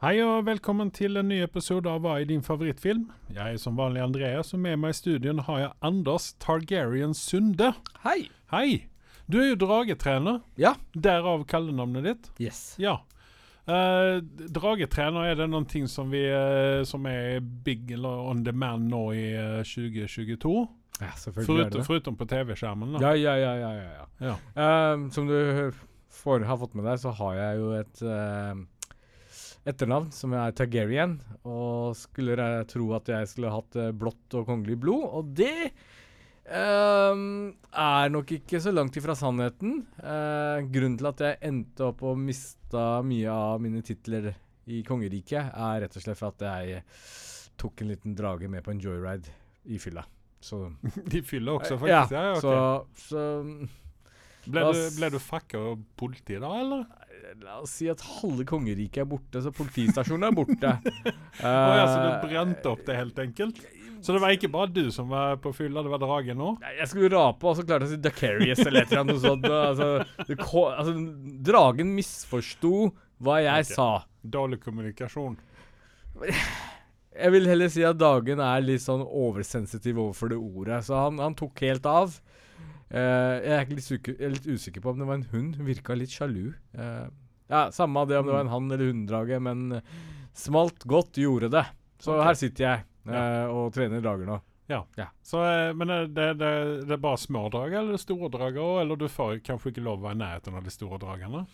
[0.00, 3.02] Hei og velkommen til en ny episode av Hva er din favorittfilm?
[3.36, 7.74] Jeg er som vanlig Andreas, og med meg i studien har jeg Anders Targaryen Sunde.
[8.06, 8.30] Hei!
[8.52, 8.86] Hei!
[9.30, 10.72] Du er jo dragetrener, Ja.
[10.96, 12.30] derav kallenavnet ditt.
[12.40, 12.74] Yes.
[12.80, 12.96] Ja.
[13.68, 18.88] Eh, dragetrener, er det noen ting som, vi, eh, som er big eller on demand
[18.88, 20.56] nå i eh, 2022?
[21.00, 23.04] Ja, selvfølgelig Foruten, er det foruten på TV-skjermen, da.
[23.04, 24.08] Ja, ja, ja, ja, ja, ja.
[24.32, 24.34] Ja.
[24.64, 25.70] Ehm, som du
[26.08, 28.66] får, har fått med deg, så har jeg jo et ehm,
[29.68, 31.18] etternavn som er Targaryen.
[31.48, 35.70] Og skulle jeg tro at jeg skulle hatt eh, blått og kongelig blod, og det
[36.50, 39.82] um, er nok ikke så langt ifra sannheten.
[40.00, 44.32] Uh, grunnen til at jeg endte opp og mista mye av mine titler
[44.70, 46.82] i kongeriket, er rett og slett for at jeg
[47.60, 49.32] tok en liten drage med på en joyride
[49.68, 50.04] i fylla.
[50.40, 50.70] Så
[51.12, 52.14] De fyller også, faktisk?
[52.16, 52.24] Ja.
[52.24, 52.40] Ja, okay.
[52.40, 56.86] så, så ble, du, ble du fucka av politiet da, eller?
[57.38, 60.72] La oss si at halve kongeriket er borte, så politistasjonen er borte.
[61.46, 63.60] Å ja, så du brente opp det, helt enkelt?
[64.00, 66.64] Så det var ikke bare du som var på fylla, det var dragen òg?
[66.74, 69.46] Jeg skulle rape, og så klarte jeg å si Dacarius eller et eller annet sånt.
[69.60, 69.88] Altså,
[70.72, 70.94] altså,
[71.46, 72.90] dragen misforsto
[73.22, 73.76] hva jeg okay.
[73.76, 73.88] sa.
[74.38, 75.38] Dårlig kommunikasjon.
[77.20, 81.18] Jeg vil heller si at Dagen er litt sånn oversensitiv overfor det ordet, så han,
[81.20, 82.14] han tok helt av.
[82.90, 85.58] Eh, jeg, er litt usikker, jeg er litt usikker på om det var en hund.
[85.58, 86.52] Hun virka litt sjalu.
[86.74, 87.08] Eh,
[87.50, 89.98] ja, Samme av det om det var en hann eller hunndrage, men eh,
[90.36, 91.66] smalt godt gjorde det.
[92.00, 92.28] Så okay.
[92.30, 92.86] her sitter jeg
[93.50, 94.36] og trener drager nå.
[95.22, 96.50] Så, eh, men er det, det,
[96.86, 98.76] det er bare små drager, eller store drager òg?
[98.84, 101.44] Eller du får kanskje ikke lov å være i nærheten av de store dragene?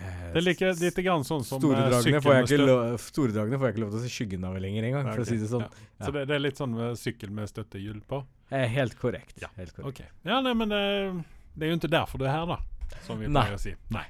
[0.00, 3.58] Det er like, litt grann sånn som store, dragene får jeg ikke lov, store dragene
[3.60, 5.50] får jeg ikke lov til å se skyggen av lenger engang, for å si det
[5.50, 5.66] sånn.
[5.66, 5.88] ja.
[5.98, 6.06] Ja.
[6.06, 8.22] Så det, det er litt sånn med sykkel med støttehjul på?
[8.50, 9.38] Eh, helt korrekt.
[9.42, 10.00] Ja, Helt korrekt.
[10.00, 10.06] Okay.
[10.26, 10.80] Ja, nei, men det,
[11.54, 12.58] det er jo ikke derfor du er her, da.
[13.06, 13.74] Som vi å si.
[13.94, 14.06] Nei.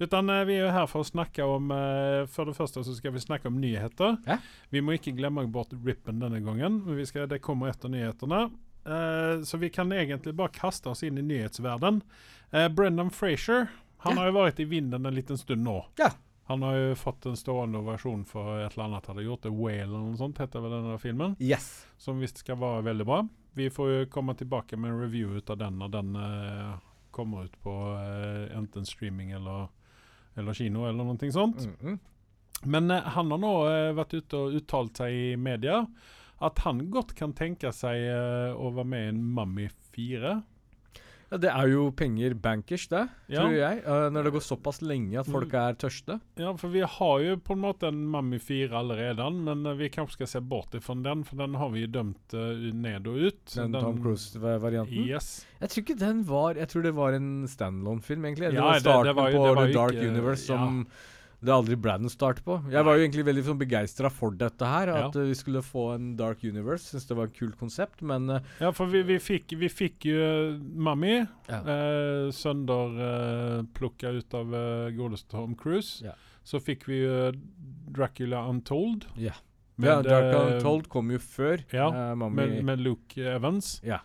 [0.00, 2.94] Utan eh, vi er jo her for å snakke om eh, For det første så
[2.96, 4.16] skal vi snakke om nyheter.
[4.28, 4.38] Ja.
[4.72, 6.80] Vi må ikke glemme bort Rippen denne gangen.
[6.86, 8.46] Men vi skal, det kommer etter nyhetene.
[8.84, 12.00] Eh, så vi kan egentlig bare kaste oss inn i nyhetsverden.
[12.50, 13.68] Uh, Brendan Frazier
[14.00, 14.22] han Ja.
[14.22, 15.76] har jo vært i vinden en liten stund nå.
[16.00, 16.08] Ja.
[16.48, 19.42] Han har jo fått en stående ovasjon for et eller annet han hadde gjort.
[19.44, 21.36] The Whale eller noe sånt heter vel denne filmen.
[21.38, 21.68] Yes.
[22.00, 23.20] Som visst skal være veldig bra.
[23.52, 26.74] Vi får jo komme tilbake med en review av den når den eh,
[27.10, 29.68] kommer ut på eh, enten streaming eller,
[30.34, 31.66] eller kino eller noe sånt.
[31.66, 31.98] Mm -hmm.
[32.62, 35.86] Men eh, han har nå eh, vært ute og uttalt seg i media
[36.40, 40.42] at han godt kan tenke seg eh, å være med i en Mummy 4.
[41.30, 43.40] Ja, det er jo penger bankers, det, Ja.
[43.44, 43.78] tror jeg.
[43.86, 46.20] eh, når det går såpass lenge at folk er tørste.
[46.36, 49.88] Ja, for vi har jo på en måte en Mummy 4 allerede, men eh, vi
[49.88, 53.44] kanskje skal se bort fra den, for den har vi dømt eh, ned og ut.
[53.54, 55.06] Den Tom Cruise-varianten.
[55.06, 55.46] Yes.
[55.60, 58.50] Jeg tror ikke den var Jeg tror det var en standalone-film, egentlig.
[58.50, 60.84] Ja, det var det- starten det var jo- på var The Dark ikke- Universe ja.
[61.40, 62.58] Det aldri ble noen start på.
[62.68, 65.22] Jeg var jo egentlig veldig sånn begeistra for dette her, at ja.
[65.24, 66.90] vi skulle få en Dark Universe.
[66.92, 70.04] Syns det var et kult konsept, men eh, Ja, for vi, vi, fikk, vi fikk
[70.10, 70.20] jo
[70.60, 71.14] Mami, Mummy
[71.48, 71.60] ja.
[71.64, 76.04] eh, sønderplukka ut av eh, godeste Tom Cruise.
[76.04, 76.12] Ja.
[76.44, 77.32] Så fikk vi jo
[77.96, 79.06] Dracula Untold.
[79.16, 79.32] Ja.
[79.80, 81.64] Med, eh, Untold kom jo før.
[81.72, 83.78] eh, med, med Luke Evans.
[83.84, 84.00] Ja.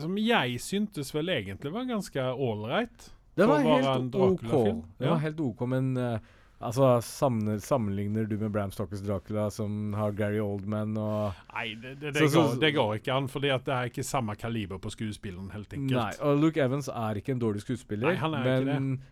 [0.00, 3.12] Som jeg syntes vel egentlig var ganske ålreit.
[3.36, 4.42] Det var helt OK.
[4.42, 5.10] Det Ja.
[5.12, 6.18] var helt OK, men eh,
[6.60, 11.96] altså, sammenligner, sammenligner du med Bram Stockers Dracula, som har Gary Oldman og Nei, det,
[12.00, 14.78] det, det, Så- så- går, det går ikke an, fordi det er ikke samme kaliber
[14.78, 15.92] på skuespilleren, helt enkelt.
[15.96, 18.08] Nei, og Luke Evans er ikke en dårlig skuespiller.
[18.08, 19.02] Nei, han er ikke men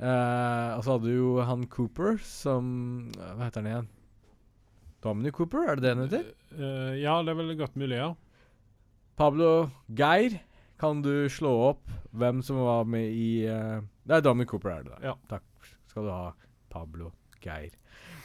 [0.00, 3.88] eh, Og så hadde du jo han Cooper som eh, Hva heter han igjen?
[5.02, 6.24] Dominic Cooper, er det det han heter?
[6.56, 8.10] Eh, ja, det er vel godt mulig, ja.
[9.16, 10.38] Pablo Geir.
[10.80, 14.94] Kan du slå opp hvem som var med i uh, Nei, Dominic Cooper er det.
[14.94, 15.10] da.
[15.10, 15.14] Ja.
[15.28, 15.44] Takk
[15.90, 16.30] skal du ha,
[16.70, 17.10] Pablo
[17.44, 17.72] Geir.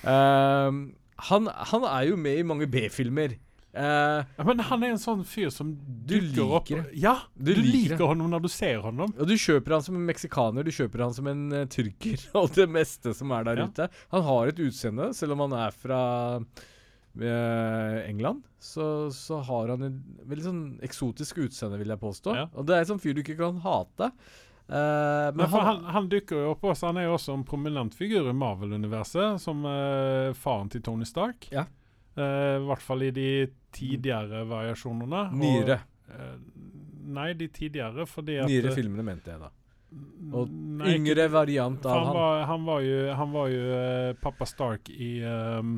[0.05, 0.91] Uh,
[1.29, 3.37] han, han er jo med i mange B-filmer.
[3.75, 5.73] Uh, Ja, Men han er en sånn fyr som
[6.07, 6.69] Du liker opp.
[6.95, 9.11] Ja, Du du, liker liker honom når du ser honom.
[9.19, 12.53] Og du kjøper han som en meksikaner, du kjøper han som en uh, tyrker og
[12.55, 13.67] det meste som er der Ja.
[13.67, 13.89] ute.
[14.15, 15.99] Han har et utseende, selv om han er fra
[17.19, 22.35] eh, England, så, så har han en veldig sånn eksotisk utseende, vil jeg påstå.
[22.35, 22.47] Ja.
[22.55, 24.11] Og det er en sånn fyr du ikke kan hate.
[24.67, 26.89] Eh, Men men han, han dukker jo opp også.
[26.89, 31.49] Han er jo også en prominent figur i Marvel-universet, som uh, faren til Tony Stark.
[31.53, 31.67] Ja.
[32.17, 33.29] Uh, I hvert fall i de
[33.75, 35.27] tidligere variasjonene.
[35.35, 35.81] Nyere.
[37.05, 39.51] nei, de tidligere, fordi at Nyere filmene, mente jeg da.
[40.35, 43.83] Og nei, Yngre variant av han, var, han var jo, han var jo
[44.23, 45.77] pappa Stark i ehm,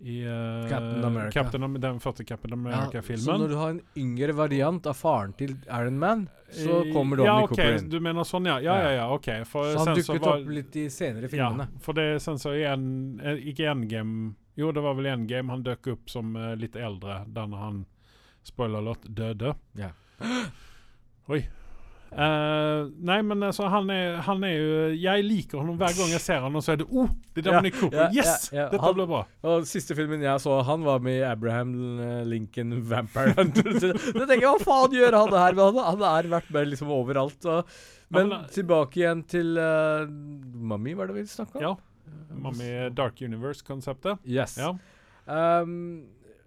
[0.00, 1.42] i uh, Captain America.
[1.42, 3.24] Captain den første Captain America-filmen.
[3.24, 7.32] så når du har en yngre variant av faren til Iron Man, så kommer Donnie
[7.32, 7.88] ja, okay, Cooper inn.
[7.90, 8.58] Du mener sånn, ja.
[8.62, 9.28] Ja, ja, ja, ok.
[9.48, 11.68] For Så han dukket var- opp litt i senere Ja, filmene.
[11.80, 15.62] for det sen så i en, eh, ikke Endgame Jo, det var vel Endgame han
[15.62, 17.84] dukket opp som uh, litt eldre, da han
[18.42, 19.54] spoiler alert, døde.
[19.76, 19.90] Ja.
[21.28, 21.46] Oi.
[22.08, 26.22] Eh, nei, men altså, han er, han er jo Jeg liker ham hver gang jeg
[26.24, 27.98] ser han, og så er det Oh, det er Ja, Dominic Cooper!
[27.98, 28.46] ja, yes!
[28.50, 28.68] ja, ja.
[28.72, 29.20] Dette Han- ble bra.
[29.44, 31.74] Og siste filmen jeg så, han var med i Abraham
[32.30, 33.68] Lincoln Vampire Hunter.
[33.76, 35.58] det tenker jeg, hva faen gjør han det her?
[35.60, 37.44] Men Han, han er vært med liksom overalt.
[37.44, 37.76] Og,
[38.08, 41.62] men men, eh, tilbake igjen til uh, Mummy, var det vi snakka om?
[41.66, 41.74] Ja.
[42.32, 44.24] Mummy Dark Universe-konseptet.
[44.24, 44.56] Yes.
[44.56, 44.72] Ja.
[45.28, 46.06] Um,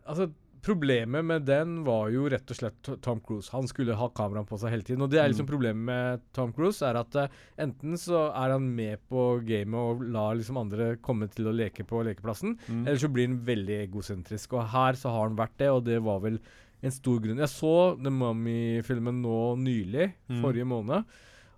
[0.10, 0.32] altså,
[0.62, 3.50] problemet med den var jo rett og slett Tom Cruise.
[3.52, 5.02] Han skulle ha kameraet på seg hele tiden.
[5.02, 5.52] Og det er liksom Mm.
[5.52, 7.28] problemet med Tom Cruise, er at uh,
[7.58, 11.84] enten så er han med på gamet og lar liksom andre komme til å leke
[11.88, 12.86] på lekeplassen, Mm.
[12.88, 14.54] eller så blir han veldig egosentrisk.
[14.54, 16.40] Og her så har han vært det, og det var vel
[16.84, 17.38] en stor grunn.
[17.38, 20.42] Jeg så The Mummy-filmen nå nylig, Mm.
[20.42, 21.06] forrige måned.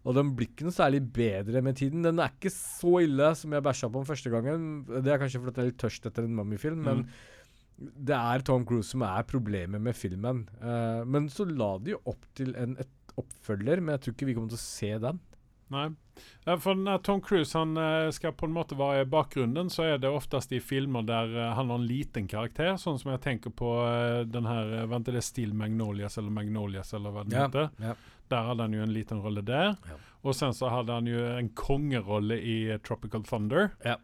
[0.05, 2.01] Og den blir ikke noe særlig bedre med tiden.
[2.03, 4.85] Den er ikke så ille som jeg bæsja på den første gangen.
[5.01, 7.07] Det er kanskje fordi jeg er litt tørst etter en Mummy-film, men Mm.
[7.95, 10.45] Det er Tom Cruise som er problemet med filmen.
[10.61, 12.77] Uh, men så la de jo opp til en
[13.19, 15.19] oppfølger, men jeg tror ikke vi kommer til å se den.
[15.73, 15.87] Nei.
[16.61, 20.01] For når Tom Cruise han eh, skal på en måte være i bakgrunnen, så er
[20.01, 22.75] det oftest i filmer der eh, han har en liten karakter.
[22.77, 23.71] Sånn som jeg tenker på
[24.29, 27.71] den her Vent, Vent, er det Steel Magnolias eller Magnolias eller hva det Ja, heter?
[27.81, 27.95] ja.
[28.33, 29.73] Der hadde han jo en liten rolle der.
[29.89, 29.97] Ja.
[30.23, 33.71] Og sen så hadde han jo en kongerolle i Tropical Thunder.
[33.85, 33.97] Ja.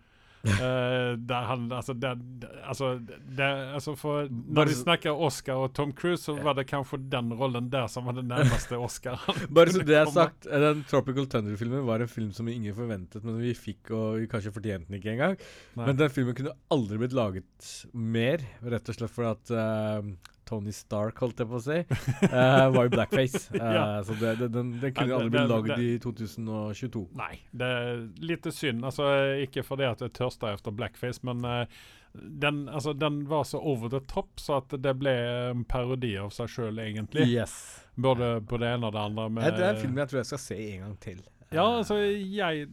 [0.48, 2.94] Eh, der han Altså, det- altså,
[3.36, 7.00] der, altså for Når de vi snakker Oscar og Tom Cruise, så var det kanskje
[7.12, 9.20] den rollen der som var den nærmeste Oscar.
[9.52, 13.24] Bare så det er sagt, eh, den Tropical Thunder-filmen var en film som ingen forventet,
[13.28, 15.36] men vi fikk, og vi kanskje fortjente den ikke engang.
[15.76, 15.86] Nei.
[15.86, 20.14] Men den filmen kunne aldri blitt laget mer, rett og slett fordi at eh,
[20.50, 21.78] Tony Stark, holdt jeg på å si,
[22.26, 23.46] uh, var jo blackface.
[23.54, 23.86] Uh, Ja.
[24.06, 27.06] Så det, det, den, den kunne Ja, aldri blitt lagd i 2022.
[27.20, 28.84] Nei, det er litt synd.
[28.88, 29.08] Altså,
[29.46, 33.90] ikke fordi at jeg tørster etter blackface, men uh, den, altså, den var så over
[33.94, 35.14] the top, så at det ble
[35.52, 37.28] en parodi av seg sjøl, egentlig.
[37.30, 37.56] Yes.
[38.00, 39.28] Både på det ene og det andre.
[39.54, 41.20] Det er en film jeg tror jeg skal se en gang til.
[41.50, 42.68] Ja, altså, jeg,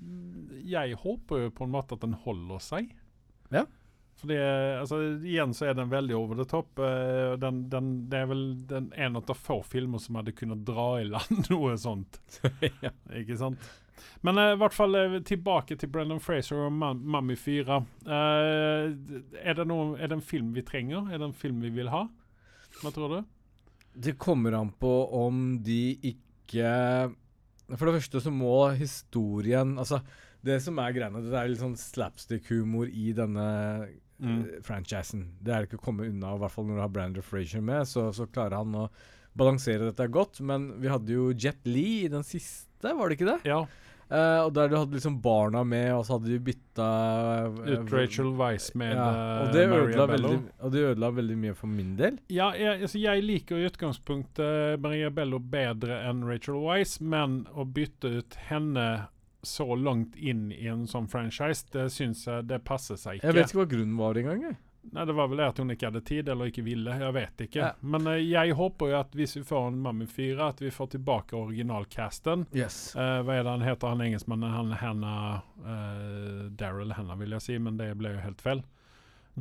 [0.68, 2.90] jeg håper jo på en måte at den holder seg.
[3.52, 3.64] Ja.
[4.16, 4.40] For det,
[4.80, 4.98] altså,
[5.28, 6.78] igjen så er den veldig over the top.
[6.80, 10.94] eh, den, den, det er vel den en av få filmer som hadde kunnet dra
[11.02, 12.20] i land noe sånt.
[12.84, 12.94] ja.
[13.12, 13.60] Ikke sant?
[14.24, 17.80] Men eh, i hvert fall uh, tilbake til Brendan Fraser og Mam Mummy 4.
[18.08, 18.88] Uh,
[19.42, 21.10] er, det noe, er det en film vi trenger?
[21.10, 22.06] Er det en film vi vil ha?
[22.80, 23.18] Hva tror du?
[23.96, 26.72] Det kommer an på om de ikke
[27.70, 30.02] For det første så må historien Altså,
[30.44, 33.46] det som er greiene, det er litt sånn slapstick-humor i denne
[34.18, 34.38] Mm.
[34.40, 35.26] eh, franchisen.
[35.40, 37.64] Det er det ikke å komme unna, i hvert fall når du har Brander Frazier
[37.64, 38.86] med, så, så klarer han å
[39.36, 40.40] balansere dette godt.
[40.40, 43.40] Men vi hadde jo Jet Lee i den siste, var det ikke det?
[43.48, 43.64] Ja.
[44.06, 46.84] Uh, og der du hadde liksom barna med, og så hadde de bytta
[47.50, 51.08] uh, Ut Rachel Weisz med ja, eh, og, det Maria ødela veldig, og det ødela
[51.16, 52.20] veldig mye for min del.
[52.30, 57.66] Ja, jeg, altså, jeg liker i utgangspunktet Maria Bello bedre enn Rachel Weisz, men å
[57.66, 58.86] bytte ut henne
[59.46, 63.30] så langt inn i en sånn franchise, det syns jeg det passer seg ikke.
[63.30, 64.56] Jeg vet ikke hva grunnen var engang.
[64.92, 66.94] Nei, Det var vel det at hun ikke hadde tid, eller ikke ville.
[67.00, 67.60] Jeg vet ikke.
[67.62, 67.70] Ja.
[67.80, 70.92] Men uh, jeg håper jo at hvis vi får en Mummy 4, at vi får
[70.94, 72.46] tilbake originalcasten.
[72.56, 72.94] Yes.
[72.96, 74.54] Uh, hva er det han heter, han engelskmannen?
[74.54, 75.14] Han Hanna
[75.64, 78.62] uh, Daryl Hanna, vil jeg si, men det ble jo helt feil.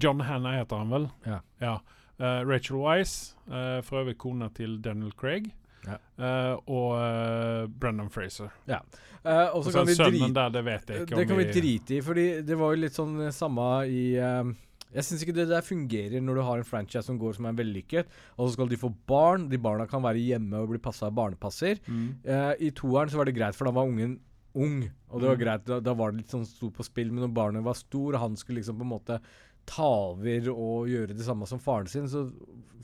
[0.02, 1.06] John Hanna heter han vel?
[1.24, 1.78] Ja.
[2.20, 5.54] Eh, Rachel Wise, for øvrig kona til Daniel Craig.
[5.86, 5.98] Ja.
[6.18, 8.52] Eh, og uh, Brendan Fraser.
[8.70, 8.80] Ja.
[9.26, 11.96] og Og så kan vi drite der, det vet jeg ikke Det kan vi drite
[11.98, 14.52] i, fordi det var jo litt sånn eh, samme i eh,
[14.94, 17.58] Jeg syns ikke det der fungerer når du har en franchise som går som er
[17.58, 18.06] vellykket,
[18.38, 19.50] og så skal de få barn.
[19.52, 21.82] De barna kan være hjemme og bli passa av barnepasser.
[21.90, 22.06] Mm.
[22.24, 24.20] Eh, I toeren så var det greit, for da var ungen
[24.56, 25.42] ung, og det var Mm.
[25.44, 25.66] greit.
[25.68, 28.22] Da, da var det litt sånn stort på spill, men når barnet var stor, og
[28.22, 29.18] han skulle liksom på en måte
[29.66, 32.28] ta over og gjøre det samme som faren sin, så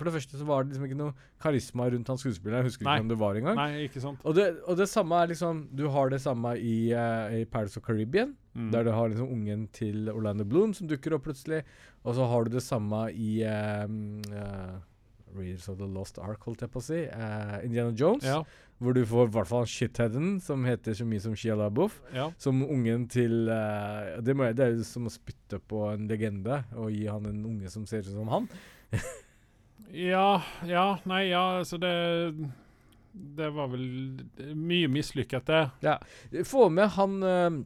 [0.01, 2.63] for det første så var det liksom ikke noe karisma rundt han skuespilleren.
[2.63, 2.95] Jeg husker Nei.
[2.97, 3.55] ikke om det var engang.
[3.59, 4.23] Nei, ikke sant?
[4.25, 7.77] Og det, og det samme er liksom Du har det samme i, uh, i Paris
[7.77, 8.69] of Caribbean, Mm.
[8.73, 11.61] der du har liksom ungen til Orlando Bloom som dukker opp plutselig.
[12.03, 13.85] Og så har du det samme i uh,
[14.27, 14.73] uh,
[15.35, 16.99] Readers of the Lost Ark, holdt jeg på å si.
[17.07, 18.41] Uh, Indiana Jones, Ja,
[18.81, 21.99] hvor du får i hvert fall shitheaden, som heter så mye som Shia LaBeouf.
[22.15, 22.31] ja.
[22.41, 26.63] Som ungen til uh, det, jeg, det er jo som å spytte på en legende
[26.75, 28.49] og gi han en unge som ser ut som han.
[29.91, 31.89] Ja, ja, nei, ja, altså det
[33.11, 34.21] Det var vel
[34.55, 35.49] mye mislykket,
[35.83, 36.45] det.
[36.47, 37.57] Få med han uh,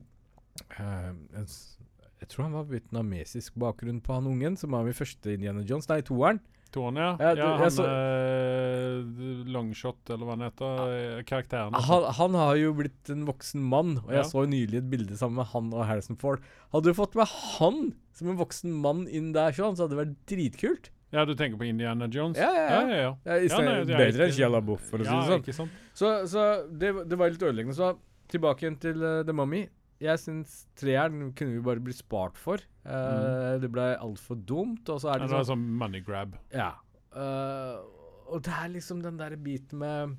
[0.80, 5.36] uh, Jeg tror han var vietnamesisk bakgrunn på han ungen, som var med i første
[5.36, 5.86] Indiana Jones.
[5.92, 6.42] Nei, toeren.
[6.76, 7.10] Toren, ja.
[7.20, 10.82] Ja, Ja, du- han så- eh, Longshot, eller hva han heter.
[10.96, 11.74] eh, Karakteren.
[11.74, 11.86] altså.
[11.90, 14.30] Han, han har jo blitt en voksen mann, og jeg Ja.
[14.30, 16.42] så nylig et bilde sammen med han og Harrison Ford.
[16.74, 20.16] Hadde du fått med han som en voksen mann inn der, så hadde det vært
[20.28, 20.90] dritkult.
[21.14, 22.36] Ja, du tenker på Indiana Jones?
[22.38, 22.82] Ja, ja, ja.
[22.82, 23.58] ja, ja, ja.
[23.62, 25.70] Nei, bedre enn Shia LaBeouf, for å si det sånn.
[25.96, 27.76] Så, så det, det var litt ødeleggende.
[27.78, 27.96] Så
[28.28, 29.68] tilbake igjen til uh, The Mummy.
[30.06, 32.62] Jeg syns treeren kunne vi bare bli spart for.
[32.86, 36.38] Eh, Det ble altfor dumt, og så er Ja, det det er sånn money grab.
[36.54, 36.74] Ja.
[37.16, 37.82] Uh,
[38.28, 40.16] og det er liksom den der biten med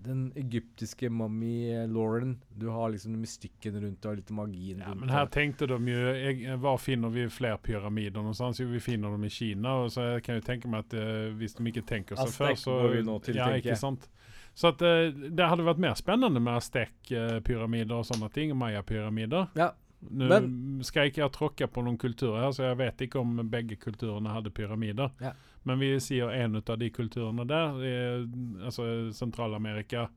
[0.00, 2.38] den egyptiske mummy eh, Lauren.
[2.56, 6.56] Du har liksom mystikken rundt og litt magien Ja, men her tenkte de jo jeg,
[6.62, 8.62] Hva finner vi flere pyramider någonstans?
[8.62, 9.74] Jo, vi finner dem i Kina.
[9.84, 12.38] Og så jeg kan jo tenke meg at eh, hvis de ikke tenker seg Aztec
[12.38, 13.82] før, så vi nå til, ja, ikke jeg.
[13.82, 14.08] sant?
[14.54, 18.52] Så at eh, det hadde vært mer spennende med Aztek-pyramider og sånne ting.
[18.58, 19.48] Maya-pyramider.
[19.56, 19.70] Ja.
[20.00, 23.36] Nå Men- skal ikke jeg tråkke på noen kulturer her, så jeg vet ikke om
[23.50, 25.10] begge kulturene hadde pyramider.
[25.20, 25.32] Ja.
[25.62, 27.94] Men vi sier en av de kulturene der, i,
[28.64, 30.08] altså Sentral-Amerika.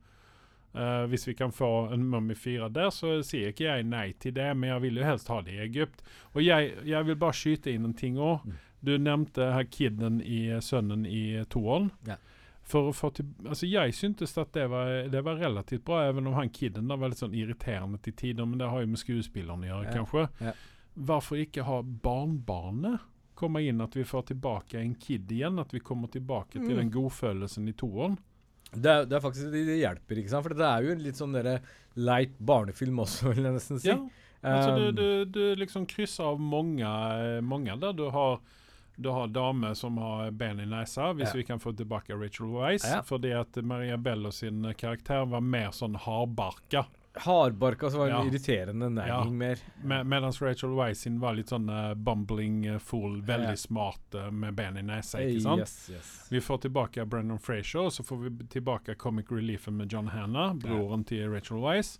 [0.74, 4.56] uh, hvis vi kan få en 4 der, så sier ikke jeg nei til det,
[4.56, 6.02] men jeg vil jo helst ha det i Egypt.
[6.34, 8.40] Og jeg, jeg vil bare skyte inn en ting òg.
[8.44, 8.52] Mm.
[8.84, 11.90] Du nevnte her kiden i sønnen i toeren.
[12.06, 12.16] Ja.
[12.64, 16.26] For å få til, altså Jeg syntes at det var, det var relativt bra, even
[16.30, 18.46] om han kiden da var litt sånn irriterende til tider.
[18.48, 19.92] Men det har jo med skuespillerne å gjøre, Ja.
[19.98, 20.28] kanskje.
[20.40, 20.52] Ja.
[20.96, 23.00] Hvorfor ikke ha barnbarnet
[23.36, 23.80] komme inn?
[23.84, 25.58] At vi får tilbake en kid igjen?
[25.60, 26.76] At vi kommer tilbake til Mm.
[26.76, 28.16] den godfølelsen i toeren?
[28.72, 30.42] Det, er, det er faktisk det, hjelper, ikke sant?
[30.48, 31.60] For det er jo en litt sånn derre
[31.96, 33.88] light barnefilm også, vil jeg nesten si.
[33.88, 33.98] Ja.
[34.42, 36.84] Altså, du, du, du liksom krysser av mange,
[37.42, 37.92] mange der.
[37.96, 38.40] Du har,
[38.96, 41.32] du har damer som har ben i nesa, hvis Ja.
[41.34, 42.84] vi kan få tilbake Rachel Weisz.
[42.84, 43.02] Ja.
[43.02, 46.86] Fordi at Maria Bello sin karakter var mer sånn hardbarka.
[47.16, 48.24] Hardbarka som var en Ja.
[48.30, 49.58] irriterende næring mer.
[49.82, 54.30] Med, Mens Rachel Weisz sin var litt sånn uh, bumbling uh, fool, veldig smart uh,
[54.30, 55.60] med ben i nesa, ikke sant?
[55.60, 56.26] Yes, yes.
[56.30, 60.54] Vi får tilbake Brendan Frazier, og så får vi tilbake comic reliefen med John Hanna,
[60.54, 61.98] broren til Rachel Weisz.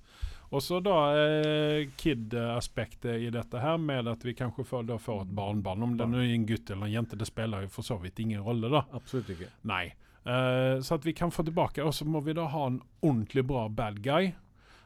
[0.53, 5.23] Og så da eh, kid-aspektet i dette her, med at vi kanskje får, da får
[5.25, 5.83] et barnbarn.
[5.83, 8.19] Om det nå er en gutt eller en jente, det spiller jo for så vidt
[8.23, 8.81] ingen rolle, da.
[8.95, 9.49] Absolutt ikke.
[9.71, 9.87] Nei.
[10.25, 13.45] Eh, så at vi kan få tilbake, og så må vi da ha en ordentlig
[13.49, 14.33] bra bad guy.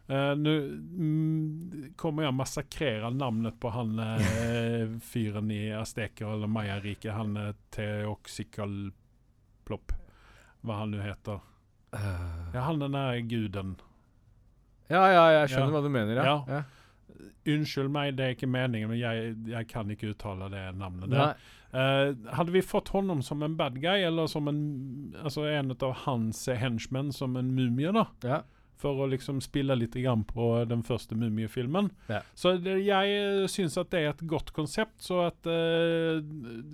[0.08, 7.12] Uh, Nå mm, kommer jeg massakrere navnet på han eh, fyren i Azteker eller Maya-riket.
[7.12, 9.92] Han uh, Teoxical-plopp.
[10.64, 11.38] Hva han nå heter.
[11.92, 13.76] Uh, Ja, han den der guden.
[14.88, 16.34] Ja, ja, jeg skjønner hva du mener, ja.
[16.48, 16.64] Ja.
[17.48, 21.08] Unnskyld meg, det er ikke meningen, men jeg, jeg kan ikke uttale det navnet.
[21.12, 21.38] Der.
[21.70, 24.60] Eh, hadde vi fått honom som en bad guy, eller som en,
[25.22, 28.06] altså en av hans henchmen som en mumie, da?
[28.24, 28.42] Ja.
[28.78, 31.90] For å liksom spille litt grann på den første mumiefilmen.
[32.06, 32.20] Ja.
[32.38, 36.20] Så det, jeg eh, syns at det er et godt konsept, så at uh,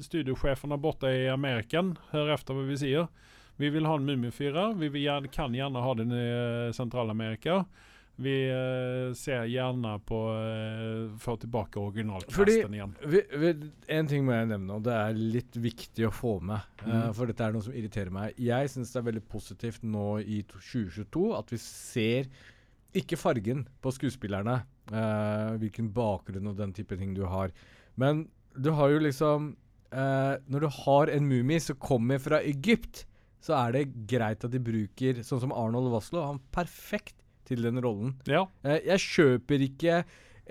[0.04, 3.08] studiosjefene borte i Ameriken hører etter hva vi sier.
[3.56, 4.74] Vi vil ha en Mumiefyrer.
[4.74, 7.62] Vi gjerne, kan gjerne ha den i eh, Sentral-Amerika.
[8.16, 12.92] Vi eh, ser gjerne på uh, Få tilbake originalkasten igjen.
[13.10, 13.48] Vi, vi,
[13.90, 16.62] en ting må jeg nevne, og det er litt viktig å få med.
[16.84, 17.14] eh, Mm.
[17.16, 18.36] for dette er noe som irriterer meg.
[18.38, 22.28] Jeg syns det er veldig positivt nå i 2022 at vi ser
[22.94, 24.60] ikke fargen på skuespillerne,
[24.92, 27.50] uh, hvilken bakgrunn og den type ting du har.
[27.98, 29.56] Men du har jo liksom
[29.90, 33.06] uh, Når du har en mumie som kommer fra Egypt,
[33.42, 36.22] så er det greit at de bruker Sånn som Arnold Waslow.
[36.30, 37.16] Han er perfekt
[37.48, 38.14] til den rollen.
[38.30, 38.44] Ja.
[38.66, 40.02] Eh, jeg kjøper ikke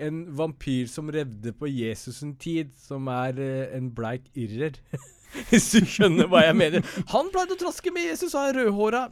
[0.04, 4.78] en vampyr som revde på Jesus sin tid, som er eh, en bleik irrer.
[5.50, 6.84] Hvis du skjønner hva jeg mener.
[7.10, 9.04] Han pleide å traske med Jesus og er rødhåra.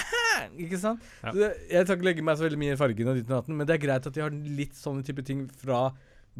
[0.62, 1.02] Ikke sant?
[1.24, 1.32] Ja.
[1.34, 3.74] Jeg skal ikke legge meg så veldig mye i fargen, av ditt og men det
[3.74, 5.88] er greit at de har litt sånne type ting fra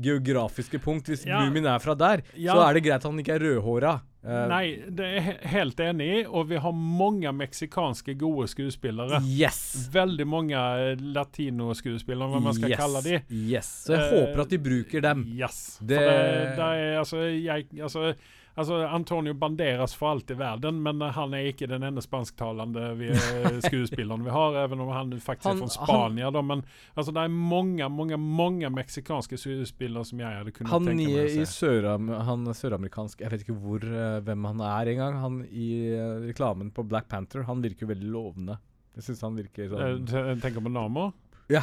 [0.01, 1.07] geografiske punkt.
[1.09, 1.41] Hvis Ja.
[1.45, 2.53] mumien er fra der, Ja.
[2.55, 4.01] så er det greit at han ikke er rødhåra.
[4.27, 9.21] Uh, Nei, det er he- helt enig i, og vi har mange meksikanske gode skuespillere.
[9.23, 9.89] Yes!
[9.93, 12.81] Veldig mange latinoskuespillere, latino-skuespillere, hva man skal yes.
[12.81, 13.21] kalle de.
[13.31, 13.69] Yes.
[13.87, 15.23] Så jeg uh, håper at de bruker dem.
[15.39, 15.79] Yes.
[15.79, 18.15] Det- For det, det er, altså, jeg, altså,
[18.57, 22.87] altså, Antonio Banderas for alt i verden, men eh, han er ikke den ene spansktalende
[22.99, 26.31] vi, eh, skuespilleren vi har, even om han faktisk Han- er fra Spania.
[26.35, 26.63] da, men
[26.97, 31.43] altså, det er mange mange, mange meksikanske skuespillere som jeg hadde kunnet Han tenke meg
[31.43, 31.83] å se.
[31.87, 35.21] Han han søramerikansk Jeg vet ikke hvor, eh, hvem han er engang.
[35.21, 38.59] Han i eh, reklamen på Black Panther, han virker veldig lovende.
[38.97, 41.13] Jeg syns han virker Eh, sånn te- Tenker på Namo?
[41.53, 41.63] Ja.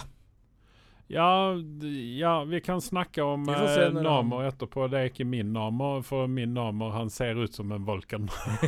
[1.08, 1.56] Ja,
[2.18, 4.88] ja, vi kan snakke om namer eh, han- etterpå.
[4.88, 8.30] Det er ikke min Namer, for min Namer han ser ut som en Volkan.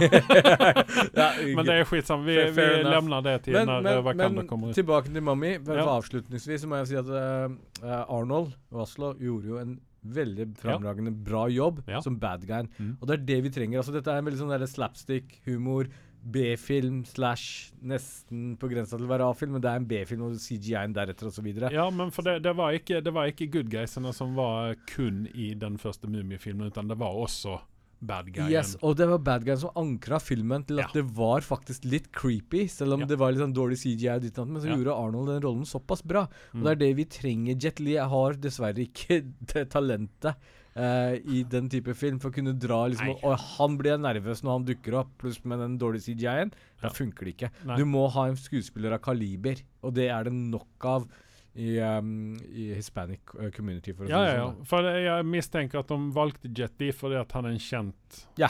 [1.16, 2.28] ja, Men det er skitsamma.
[2.28, 4.76] Vi, vi lemner det til men, når Wakanda kommer ut.
[4.76, 5.56] tilbake til Mummy.
[5.66, 5.88] Ja.
[5.96, 11.82] Avslutningsvis må jeg si at uh, Arnold Waslow gjorde jo en veldig fremragende bra jobb
[12.04, 12.68] som bad guy.
[12.78, 12.98] Mm.
[13.00, 13.82] Og det er det vi trenger.
[13.82, 15.90] Altså Dette er en veldig sånn slapstick, humor,
[16.26, 20.40] B-film slash nesten på grensa til å være A-film, men det er en B-film og
[20.42, 21.46] CGI-en deretter osv.
[21.72, 25.28] Ja, men for det, det, var ikke, det var ikke good guysene som var kun
[25.36, 27.60] i den første Mummifilmen, utan det var også
[28.06, 28.52] bad guyen.
[28.52, 31.02] Yes, og det var bad guyen som ankra filmen til at Ja.
[31.02, 33.06] det var faktisk litt creepy, selv om Ja.
[33.06, 34.76] det var litt sånn dårlig CGI, og ditt og men så Ja.
[34.76, 36.24] gjorde Arnold den rollen såpass bra.
[36.54, 36.64] Og Mm.
[36.64, 37.56] det er det vi trenger.
[37.62, 39.22] Jet Li har dessverre ikke
[39.54, 40.36] det talentet
[40.76, 44.44] eh, i den type film for å kunne dra liksom og, Og han blir nervøs
[44.44, 46.52] når han dukker opp, pluss med den dårlige CGI-en.
[46.82, 47.52] Da funker det ikke.
[47.66, 47.78] Nei.
[47.80, 51.08] Du må ha en skuespiller av kaliber, og det er det nok av
[51.56, 54.46] i, um, i hispanic eh, community, for å Ja, si ja, det ja.
[54.52, 54.66] sånn.
[54.68, 58.50] For jeg mistenker at de valgte Jet Li fordi at han er en kjent Ja.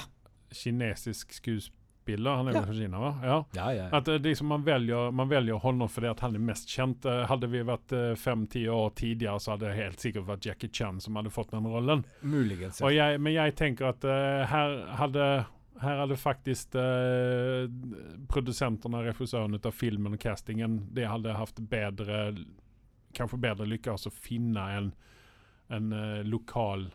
[0.52, 1.82] kinesisk skuespiller.
[2.38, 2.62] Han er Ja.
[2.66, 3.12] fra Kina, va?
[3.24, 3.38] Ja.
[3.56, 3.98] Ja, ja, ja.
[3.98, 7.06] At liksom man, velger, man velger honom fordi at han er mest kjent.
[7.06, 10.70] Eh, Hadde vi vært eh, fem-ti år tidligere, så hadde det helt sikkert vært Jackie
[10.72, 12.06] Chan som hadde fått den rollen.
[12.22, 12.80] Muligens.
[12.80, 12.86] Ja.
[12.88, 15.46] Og jeg, men jeg tenker at eh, her hadde
[15.82, 17.68] her hadde faktisk uh,
[18.32, 22.36] og regissøren av filmen og castingen, de hadde hatt bedre
[23.16, 24.88] Kanskje bedre lykkes å finne en,
[25.72, 26.90] en eh, lokal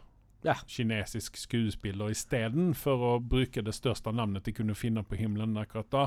[0.46, 0.54] Ja.
[0.66, 6.04] kinesisk skuespiller istedenfor å bruke det største navnet de kunne finne på himmelen akkurat da.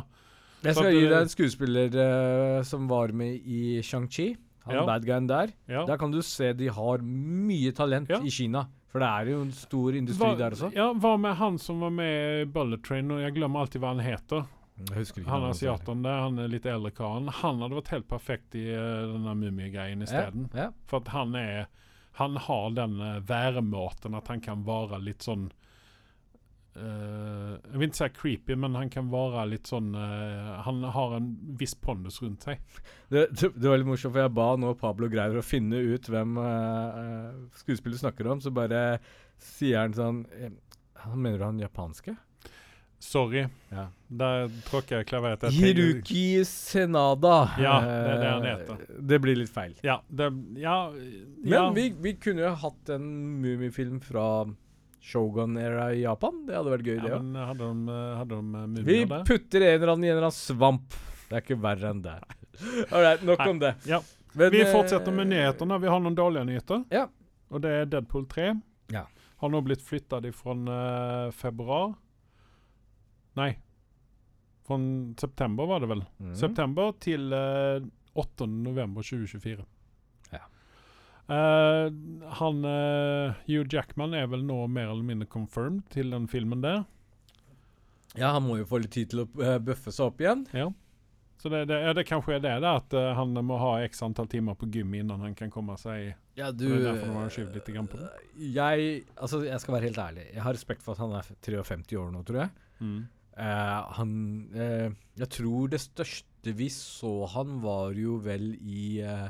[0.64, 4.30] Jeg skal gi deg en skuespiller uh, som var med i Shang-Chi.
[4.64, 4.86] Han Ja.
[4.88, 5.52] bad guyen der.
[5.68, 5.84] Ja.
[5.86, 8.22] Der kan du se de har mye talent Ja.
[8.24, 8.66] i Kina.
[8.94, 10.72] For det er jo en stor industri Hva- der også.
[10.74, 13.12] Ja, hva med han som var med i Bullet Train?
[13.12, 14.46] Og jeg glemmer alltid hva han heter.
[15.28, 17.28] Han er asiaten der, han er litt eldre karen.
[17.28, 20.48] Han hadde vært helt perfekt i uh, denne mumiegreien isteden.
[20.54, 20.70] Ja, ja.
[20.90, 21.68] For at han er
[22.20, 25.48] Han har den uh, væremåten at han kan være litt sånn
[26.78, 31.18] uh, Jeg vil ikke si creepy, men han kan være litt sånn uh, Han har
[31.18, 32.62] en viss pondus rundt seg.
[33.10, 36.38] Det, det, var litt morsomt, for jeg ba nå Pablo Greier å finne ut hvem
[36.38, 38.84] uh, skuespiller snakker om, så bare
[39.44, 40.54] sier han sånn eh,
[41.16, 42.16] mener du han japanske?
[43.04, 43.42] Sorry,
[43.74, 43.88] Ja.
[44.10, 45.42] der tråkker jeg klaveret.
[45.50, 47.50] Jeg Hiruki Senada.
[47.60, 49.00] Ja, det er det han Eh, heter.
[49.12, 49.74] Det blir litt feil.
[49.84, 50.30] Ja, det,
[50.62, 50.78] ja,
[51.44, 54.46] Men vi, vi kunne jo hatt en mummifilm fra
[55.04, 56.46] Shogun-era i Japan.
[56.48, 57.24] Det hadde vært gøy, det ja, òg.
[57.28, 59.24] men hadde de, eh, hadde de eh, Vi der?
[59.28, 60.96] putter en eller annen i en eller annen svamp.
[61.30, 62.16] Det er ikke verre enn det.
[62.94, 63.50] All nok Nei.
[63.50, 63.74] om det.
[63.90, 64.00] Ja.
[64.34, 65.80] Men, Vi eh, fortsetter med nyhetene.
[65.84, 66.86] Vi har noen dårlige nyheter.
[66.94, 67.08] Ja.
[67.52, 68.54] Og det er Deadpool 3.
[68.94, 69.04] Ja.
[69.44, 71.94] Har nå blitt flyttet fra uh, februar
[73.40, 73.52] Nei.
[74.68, 74.78] Fra
[75.20, 76.04] september, var det vel.
[76.24, 76.34] Mm.
[76.40, 78.48] September til eh, 8.
[78.48, 79.66] november 2024.
[80.32, 80.44] Ja.
[81.28, 81.90] Eh,
[82.40, 86.86] han eh, Hugh Jackman er vel nå mer eller mindre confirmed til den filmen der.
[88.14, 90.46] Ja, han må jo få litt tid til å uh, bøffe seg opp igjen.
[90.54, 90.68] Ja.
[91.42, 94.04] Så det, det, ja, det kanskje er det, da, at eh, han må ha x
[94.06, 97.34] antall timer på gym innan han kan komme seg Ja, Det er derfor de har
[97.34, 98.12] skyvd litt grann på det.
[98.54, 100.28] Jeg Altså, jeg skal være helt ærlig.
[100.30, 102.56] Jeg har respekt for at han er 53 år nå, tror jeg.
[102.80, 103.02] mm.
[103.38, 104.12] Eh, han
[104.54, 109.30] eh, Jeg tror det største vi så han, var jo vel i eh,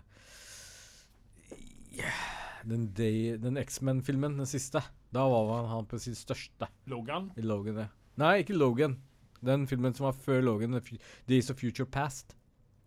[2.66, 4.82] Den, Day- den X-Men-filmen, den siste.
[5.14, 7.32] Da var han, han på sitt største Logan?
[7.38, 7.78] i Logan.
[7.84, 7.88] Ja.
[8.18, 8.98] Nei, ikke Logan.
[9.44, 12.36] Den filmen som var før Logan, The Days of Future Past.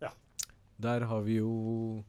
[0.01, 0.09] Ja.
[0.81, 2.03] Der har vi jo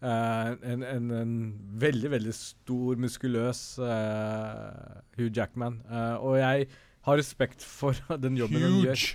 [0.00, 1.34] eh, en, en, en
[1.78, 5.82] veldig, veldig stor, muskuløs eh, Hugh Jackman.
[5.90, 6.68] Eh, og jeg
[7.06, 9.06] har respekt for den jobben han gjør.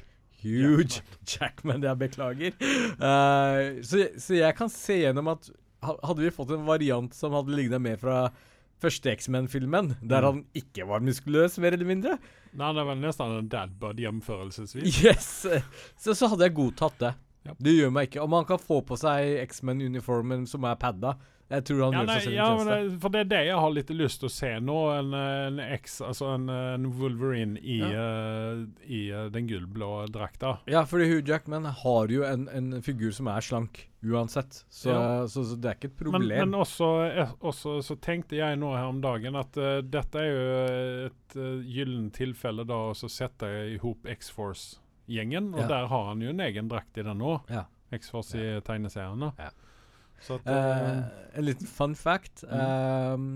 [0.41, 2.56] Huge Jackman, jeg beklager.
[2.97, 5.51] Uh, så, så jeg kan se gjennom at
[5.86, 8.23] hadde vi fått en variant som hadde lignet mer fra
[8.82, 10.25] første X-Men-filmen, der Mm.
[10.25, 12.15] han ikke var muskuløs, mer eller mindre,
[12.58, 14.97] Nei, det var nesten en dadbud jevnførelsesvis.
[15.06, 15.27] yes,
[16.01, 17.12] så, så hadde jeg godtatt det.
[17.45, 17.54] Ja.
[17.62, 18.21] Det gjør meg ikke.
[18.25, 21.13] Om han kan få på seg X-Men-uniformen som er padda,
[21.51, 22.77] jeg tror han Ja, gjør nei, seg selv ja, en tjeneste.
[22.91, 24.77] det, for det er det jeg har litt lyst til å se nå.
[24.95, 30.55] En, en X, altså en, en Wolverine i, eh, i uh, den gullblå drakta.
[30.71, 34.63] Ja, fordi Hugh Jackman har jo en, en figur som er slank, uansett.
[34.71, 35.27] Så, Ja.
[35.27, 36.29] så, så det er ikke et problem.
[36.49, 40.31] men også, eh, også så tenkte jeg nå her om dagen at uh, dette er
[40.31, 40.45] jo
[41.11, 45.53] et uh, gyllent tilfelle da å så sette i hop X-Force-gjengen.
[45.53, 45.67] Og Ja.
[45.67, 47.39] der har han jo en egen drakt i den nå.
[47.91, 49.33] X-Force i tegneseriene.
[49.37, 49.49] Ja.
[50.21, 51.01] Så at, eh,
[51.39, 52.45] en liten fun fact.
[52.47, 52.62] Mm.
[52.62, 53.27] Um,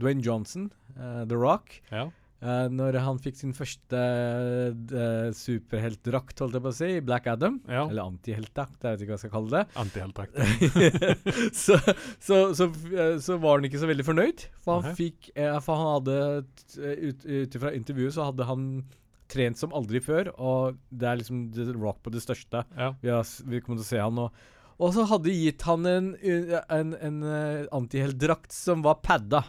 [0.00, 2.10] Dwayne Johnson, eh, The Rock, ja.
[2.44, 7.54] Uh, når han fikk sin første uh, superheltdrakt, holdt jeg på å si, Black Adam,
[7.64, 7.86] ja.
[7.86, 10.36] eller antiheltdrakt, jeg vet ikke hva jeg skal kalle det, Antiheltdrakt.
[11.62, 11.78] så,
[12.20, 12.68] så, så,
[13.24, 14.44] så var han ikke så veldig fornøyd.
[14.60, 14.98] For han okay.
[14.98, 16.18] fikk uh, For han hadde
[17.08, 18.68] ut, Ut ifra intervjuet så hadde han
[19.32, 22.66] trent som aldri før, og det er liksom The Rock på det største.
[22.76, 22.92] Ja.
[23.00, 24.28] Vi, har, vi kommer til å se han nå.
[24.28, 24.63] Og
[24.94, 29.44] så hadde de gitt han en, en, en, eh, antiheltdrakt som var padda.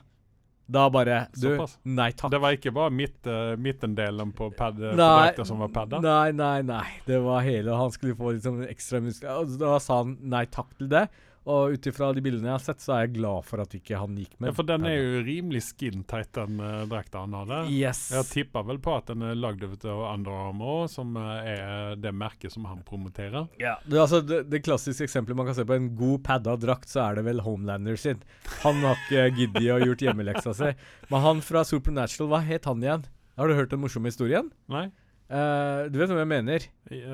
[0.66, 1.78] Da bare Du, Såpass.
[1.84, 2.32] nei takk.
[2.34, 6.00] Det var ikke bare midt, uh, midtendelen på pad på drakta som var padda?
[6.02, 6.86] Nei, nei, nei.
[7.06, 9.44] Det var hele Han skulle få litt sånn ekstra muskler.
[9.44, 11.06] Og da sa han nei takk til det.
[11.45, 13.99] Og ut ifra de bildene jeg har sett, så er jeg glad for at ikke
[14.01, 14.49] han gikk med.
[14.49, 17.60] Ja, for den er jo rimelig skin-tight, den uh, drakta han hadde.
[17.69, 18.08] Yes.
[18.15, 22.15] Jeg tipper vel på at den er lagd av Under Armour, som uh, er det
[22.17, 23.45] merket som han promoterer.
[23.62, 26.89] Ja, det, altså, det, det klassiske eksempelet man kan se på en god padda drakt,
[26.89, 28.25] så er det vel Homelander sin.
[28.65, 30.73] Han har ikke giddet å gjort hjemmeleksa si.
[31.12, 33.05] Men han fra Supernatural, hva het han igjen?
[33.38, 34.49] Har du hørt den morsomme historien?
[34.71, 34.88] Nei?
[35.26, 36.66] Eh, du vet hvem jeg mener?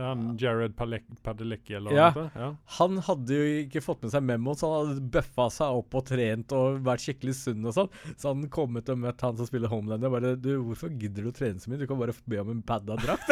[0.04, 2.10] Han Jared Padalecki, eller Ja.
[2.15, 2.32] noe?
[2.36, 2.50] Ja.
[2.80, 6.06] Han hadde jo ikke fått med seg memoen, så han hadde bøffa seg opp og
[6.10, 7.89] trent og vært skikkelig sunn og sånn.
[8.17, 11.24] Så han kom ut og møtte han som spiller Homelander og bare Du, hvorfor gidder
[11.24, 11.80] du å trene så mye?
[11.80, 13.32] Du kan bare be om en padda drakt.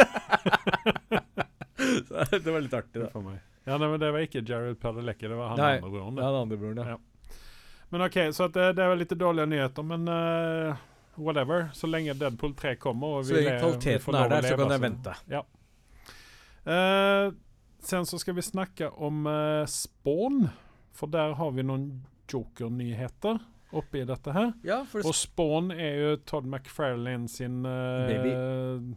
[2.08, 3.10] så det var litt artig, da.
[3.12, 3.40] For meg.
[3.66, 6.18] Ja, nei, men det var ikke Jared Padalecki, det var han Nei, andre broren.
[6.18, 6.96] Er den andre broren, ja.
[6.96, 6.98] Ja.
[7.90, 10.80] Men OK, så det, det vel litt dårlige nyheter, men eh,
[11.20, 11.68] whatever.
[11.76, 15.14] Så lenge Deadpool 3 kommer Så vi lenge kvaliteten er der, så kan jeg vente.
[16.66, 17.32] Eh,
[17.82, 20.48] sen så skal vi snakke om uh, Spawn,
[20.92, 21.86] for der har vi noen
[22.30, 23.38] Joker-nyheter
[23.72, 24.50] oppi dette her.
[24.66, 28.32] Ja, Og Spawn er jo Todd McFarlane sin uh, Baby.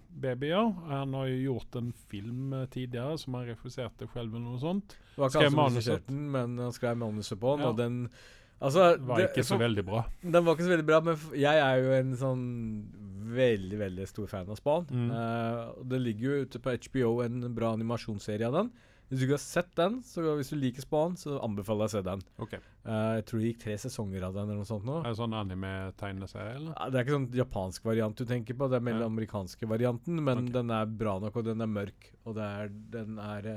[0.09, 0.49] baby.
[0.49, 0.63] ja.
[0.89, 4.97] Han har jo gjort en film tidligere som han refuserte selv, eller noe sånt.
[5.13, 7.69] Det var ikke Skrev han som regisserte den, men han skrev manuset på den, Ja.
[7.69, 7.99] og den
[8.63, 10.05] Altså, Var det- ikke så veldig bra.
[10.23, 12.43] Den var ikke så veldig bra, men jeg er jo en sånn
[13.33, 14.87] veldig, veldig stor fan av Spawn.
[14.89, 15.11] Mm.
[15.11, 18.71] Uh, det ligger jo ute på HBO en bra animasjonsserie av den.
[19.09, 21.95] Hvis du ikke har sett den, så hvis du liker Spawn, så anbefaler jeg å
[21.97, 22.23] se den.
[22.45, 22.59] Okay.
[22.85, 24.99] Uh, jeg tror det gikk tre sesonger av den, eller noe sånt nå.
[25.03, 26.73] Er det sånn anime-tegneserie, eller?
[26.77, 29.09] Uh, det er ikke sånn japansk variant du tenker på, det er mer Ja.
[29.11, 30.53] amerikanske varianten, men okay.
[30.55, 33.49] den er bra nok, og den er mørk, og det er, den er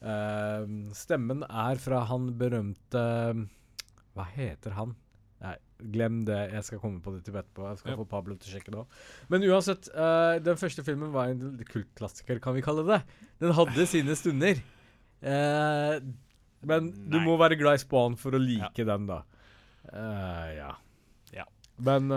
[0.00, 3.04] eh, Stemmen er fra han berømte
[4.20, 4.92] Hva heter han?
[5.40, 5.54] Nei,
[5.94, 6.36] glem det.
[6.52, 7.64] Jeg skal komme på det til etterpå.
[7.70, 7.96] Jeg skal Ja.
[7.96, 8.98] få Pablo til å sjekke det òg.
[9.32, 13.02] Men uansett, uh, den første filmen var en kultklassiker, kan vi kalle det.
[13.40, 14.60] Den hadde sine stunder.
[15.24, 15.96] Uh,
[16.62, 19.22] men du må være glad i Spawn for å like den, da.
[19.88, 20.74] Uh, ja.
[21.32, 21.46] Ja.
[21.80, 22.12] Men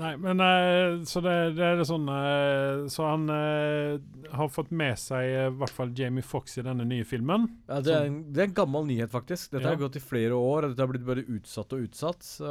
[0.00, 3.92] Nei, men eh, så det, det er det sånn eh, Så han eh,
[4.34, 7.44] har fått med seg i hvert fall Jamie Foxx i denne nye filmen.
[7.68, 9.52] ja, det, er en, det er en gammel nyhet, faktisk.
[9.52, 9.74] Dette Ja.
[9.76, 12.26] har gått i flere år, dette har blitt bare utsatt og utsatt.
[12.26, 12.48] Så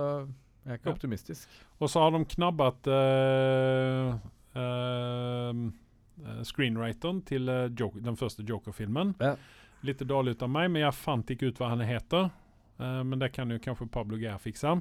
[0.64, 0.96] jeg er ikke Ja.
[0.96, 1.58] optimistisk.
[1.84, 4.16] Og så har de knabbet uh,
[4.56, 5.64] uh,
[6.48, 9.16] screenwriteren til Joker, den første Joker-filmen.
[9.20, 9.36] Ja.
[9.84, 12.30] Litt dårlig ut av meg, men jeg fant ikke ut hva han heter.
[12.80, 14.78] Uh, men det kan jo kanskje Pablo Guerra fikse.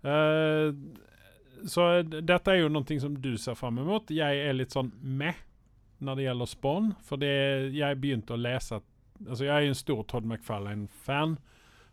[0.00, 0.72] Eh,
[1.68, 4.12] så dette er jo noe som du ser fram imot.
[4.14, 5.36] Jeg er litt sånn meh
[6.00, 6.92] når det gjelder Spawn.
[7.04, 7.34] For det,
[7.76, 8.80] jeg begynte å lese
[9.20, 11.34] Altså Jeg er jo en stor Todd McFarlane-fan.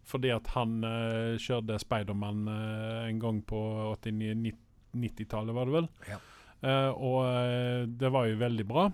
[0.08, 3.60] Fordi at han uh, kjørte Spiderman uh, en gang på
[3.98, 4.54] 89
[4.96, 5.90] 90-tallet, var det vel.
[6.08, 6.20] Ja.
[6.64, 8.86] Uh, og uh, det var jo veldig bra.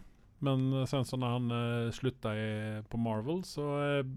[0.43, 2.34] Men eh, sen så når han uh, slutta
[2.91, 4.13] på Marvel, så uh,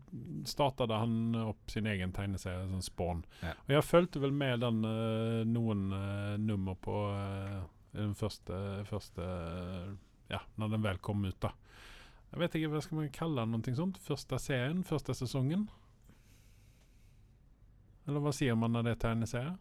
[0.48, 3.22] startet han opp sin egen tegneserie, sånn Spawn.
[3.44, 3.54] Ja.
[3.68, 7.62] Og jeg fulgte vel med den uh, noen uh, nummer på eh,
[7.96, 8.56] den første,
[8.88, 9.94] første eh,
[10.30, 11.52] Ja, når den vel kom ut, da.
[12.32, 14.00] Jeg vet ikke hva skal man kalle den, noe sånt?
[14.02, 14.82] Første serien?
[14.84, 15.68] Første sesongen?
[18.06, 19.54] Eller hva sier man når det er tegneserie?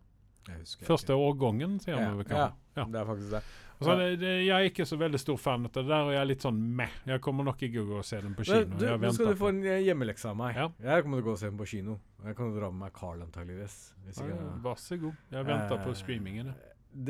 [0.85, 2.51] Første årgangen, sier Ja, man vel ja.
[2.75, 3.41] Det er faktisk det.
[3.75, 6.19] Altså, det, det, jeg er ikke så veldig stor fan av det der, og jeg
[6.21, 6.93] er litt sånn meh.
[7.09, 8.77] Jeg kommer nok ikke og se den på kino.
[8.79, 10.55] Du, nå skal du få en eh, hjemmelekse av meg.
[10.55, 10.67] Ja.
[10.95, 11.97] Jeg kommer til å gå og se den på kino.
[12.23, 13.75] Jeg kan dra med meg Carl antageligvis.
[14.05, 15.17] Hvis ja, Vær så god.
[15.35, 16.53] Jeg venter på Eh, streamingen.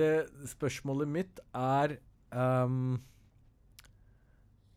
[0.01, 0.11] Det
[0.49, 1.97] spørsmålet mitt er
[2.33, 2.95] um,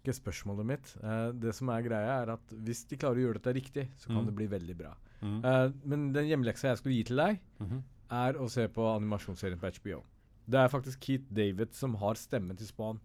[0.03, 0.93] Ikke spørsmålet mitt.
[1.03, 4.09] Uh, det som er greia, er at hvis de klarer å gjøre dette riktig, så
[4.13, 4.27] kan Mm.
[4.29, 4.93] det bli veldig bra.
[5.23, 5.39] Mm.
[5.45, 7.83] Uh, men den hjemmeleksa jeg skulle gi til deg, Mhm.
[8.11, 10.03] Er å se på animasjonsserien på HBO.
[10.49, 13.03] Det er faktisk Keith David som har stemmen til Spawn,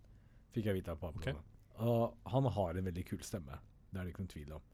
[0.55, 1.19] fikk jeg vite av pappa.
[1.19, 1.35] Okay.
[1.83, 3.59] Og han har en veldig kul stemme.
[3.89, 4.65] Det er det ikke noen tvil om.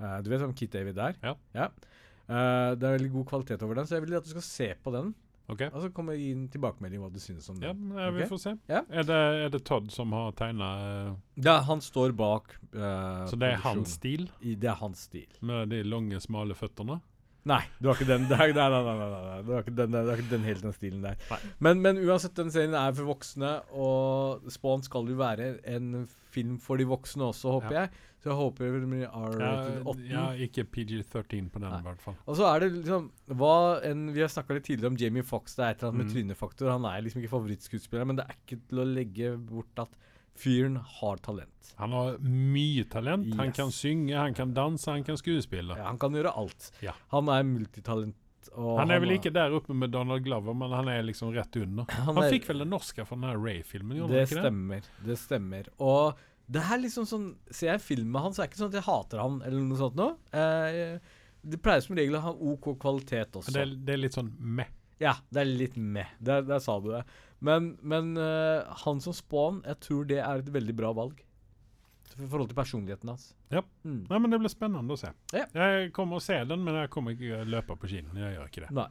[0.00, 1.18] Uh, du vet hvem Keith David er?
[1.22, 1.68] Ja.
[2.30, 4.70] Eh, det er veldig god kvalitet over den, så jeg vil at du skal se
[4.84, 5.12] på den.
[5.50, 5.64] OK.
[5.66, 7.80] Og så kommer jeg gi en tilbakemelding hva du synes om den.
[7.90, 8.28] ja, vi okay?
[8.30, 8.52] får se.
[8.70, 8.84] Ja.
[8.86, 10.68] Er, det, er det Todd som har tegna
[11.34, 15.26] Ja, han står bak Uh, Så det er hans stil, I, det er hans stil.
[15.42, 17.00] med de lange, smale føttene?
[17.48, 19.76] Nei, det var ikke den det er, nei, nei, nei, nei, nei, det var ikke
[19.78, 21.16] den, det var ikke den helt den stilen der.
[21.64, 26.58] Men, men uansett, den serien er for voksne, og Spawn skal jo være en film
[26.60, 27.80] for de voksne også, håper Ja.
[27.86, 27.90] jeg.
[28.20, 30.02] Så jeg håper det blir R-rated 8.
[30.10, 32.18] ja, ikke PG13 på den, i hvert fall.
[32.28, 35.54] Og så er det liksom hva en, Vi har snakka litt tidligere om Jamie Fox.
[35.56, 36.12] Det er et eller annet med Mm.
[36.12, 36.68] trynefaktor.
[36.70, 39.96] Han er liksom ikke favorittskuespiller, men det er ikke til å legge bort at
[40.38, 41.72] fyren har talent.
[41.80, 43.34] Han har mye talent.
[43.38, 45.76] Han kan synge, han kan danse, han kan skuespille.
[45.76, 46.70] Ja, han kan gjøre alt.
[46.84, 46.92] Ja.
[47.14, 48.16] Han er multitalent
[48.56, 51.84] Han er vel ikke der oppe med Donald Glover, men han er liksom rett under.
[51.92, 54.44] Han Han er- fikk vel det norske fra den her Ray-filmen, Det han ikke det?
[54.44, 54.82] stemmer.
[55.06, 55.68] Det stemmer.
[55.78, 56.16] Og
[56.50, 58.78] det er liksom sånn Ser jeg filmen med han, så er det ikke sånn at
[58.80, 60.16] jeg hater han eller noe sånt noe.
[60.32, 60.98] Eh,
[61.46, 63.52] det pleier som regel å ha OK kvalitet også.
[63.52, 64.66] Det er, det er litt sånn meh.
[65.00, 66.08] Ja, det er litt meh.
[66.20, 67.04] Der, der sa du det.
[67.40, 71.20] Men, men uh, han som Spawn, jeg tror det er et veldig bra valg.
[72.10, 73.30] I forhold til personligheten hans.
[73.48, 73.62] Ja.
[73.86, 74.02] Mm.
[74.10, 75.12] Nei, men Det blir spennende å se.
[75.32, 75.46] Ja.
[75.56, 78.18] Jeg kommer å se den, men jeg kommer ikke løpe på kinoen.
[78.20, 78.72] Jeg gjør ikke det.
[78.76, 78.88] Nei.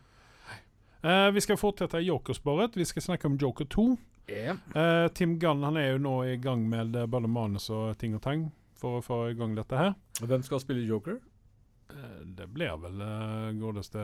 [0.99, 2.75] Uh, vi skal fortsette Joker-sporet.
[2.79, 3.89] Vi skal snakke om Joker 2.
[4.29, 8.21] Eh, Tim Gunn han er jo nå i gang med både manus og ting og
[8.21, 9.95] tang for å få i gang dette her.
[10.21, 11.19] Hvem skal spille Joker?
[11.89, 14.03] Uh, det blir vel uh, godeste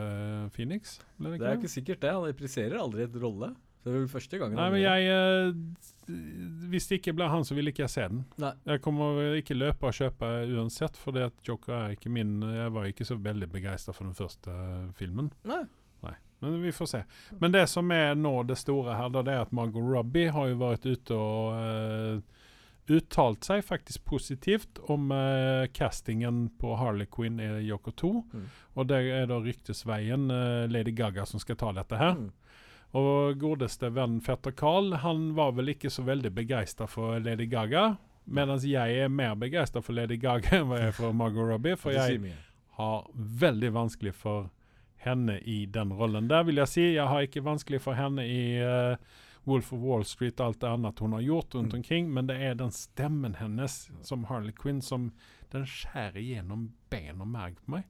[0.56, 0.98] Phoenix?
[1.20, 2.14] Blir det Det er ikke sikkert det.
[2.16, 3.52] Han repriserer aldri et rolle.
[3.86, 4.58] Så det er vel første gangen.
[4.58, 6.14] Nei, men jeg eh,
[6.72, 8.24] Hvis det ikke ble han, så ville ikke jeg se den.
[8.42, 8.50] Nei.
[8.66, 12.74] Jeg kommer ikke løpe og kjøpe uansett, for det at Joker er ikke min Jeg
[12.74, 15.30] var ikke så veldig begeistra for den første eh, filmen.
[15.46, 15.62] Nei.
[16.38, 17.04] Men vi får se.
[17.30, 20.50] Men det som er nå det store her, da, det er at Margot Robbie har
[20.50, 22.42] jo vært ute og uh,
[22.92, 28.12] uttalt seg faktisk positivt om uh, castingen på Harley Quinn i Joker 2.
[28.32, 28.50] Mm.
[28.76, 32.20] Og det er da ryktesveien uh, Lady Gaga som skal ta dette her.
[32.20, 32.28] Mm.
[32.96, 37.96] Og godeste venn fetter Carl, han var vel ikke så veldig begeistra for Lady Gaga.
[38.26, 41.76] Mens jeg er mer begeistra for Lady Gaga enn jeg er for Margot Robbie.
[41.78, 42.16] For jeg
[42.78, 44.48] har veldig vanskelig for
[45.06, 46.26] henne i den rollen.
[46.28, 48.96] Der vil jeg si jeg har ikke vanskelig for henne i uh,
[49.46, 51.78] Wolf of Wall Street og alt det annet hun har gjort rundt Mm.
[51.78, 55.12] omkring, men det er den stemmen hennes som Harley Quinn som
[55.52, 57.84] den skjærer gjennom ben og merg på meg.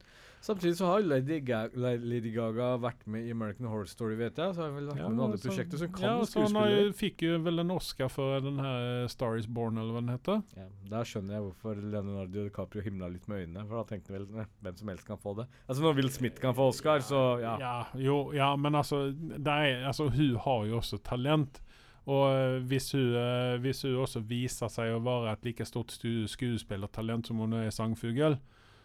[0.47, 4.55] Samtidig så har Lady Gaga, Lady Gaga vært med i American Horror Story, vet jeg.
[4.55, 6.45] Så har hun vel vært med i noen andre så- prosjekter, som kan ja, så
[6.47, 10.13] hun fikk jo vel en Oscar for den her Star Is Born, eller hva den
[10.15, 10.43] heter.
[10.57, 13.67] Ja, da skjønner jeg hvorfor Leonardo DiCaprio himla litt med øynene.
[13.67, 15.49] For da tenkte han vel ne, hvem som helst kan få det.
[15.69, 17.57] Altså Når Will Smith kan få Oscar, så ja.
[17.59, 21.61] Ja, jo, ja, men altså, er, altså Hun har jo også talent.
[22.07, 25.91] Og eh, hvis hun, eh, hvis hun også viser seg å være et like stort
[26.31, 28.37] skuespillertalent som hun er sangfugl,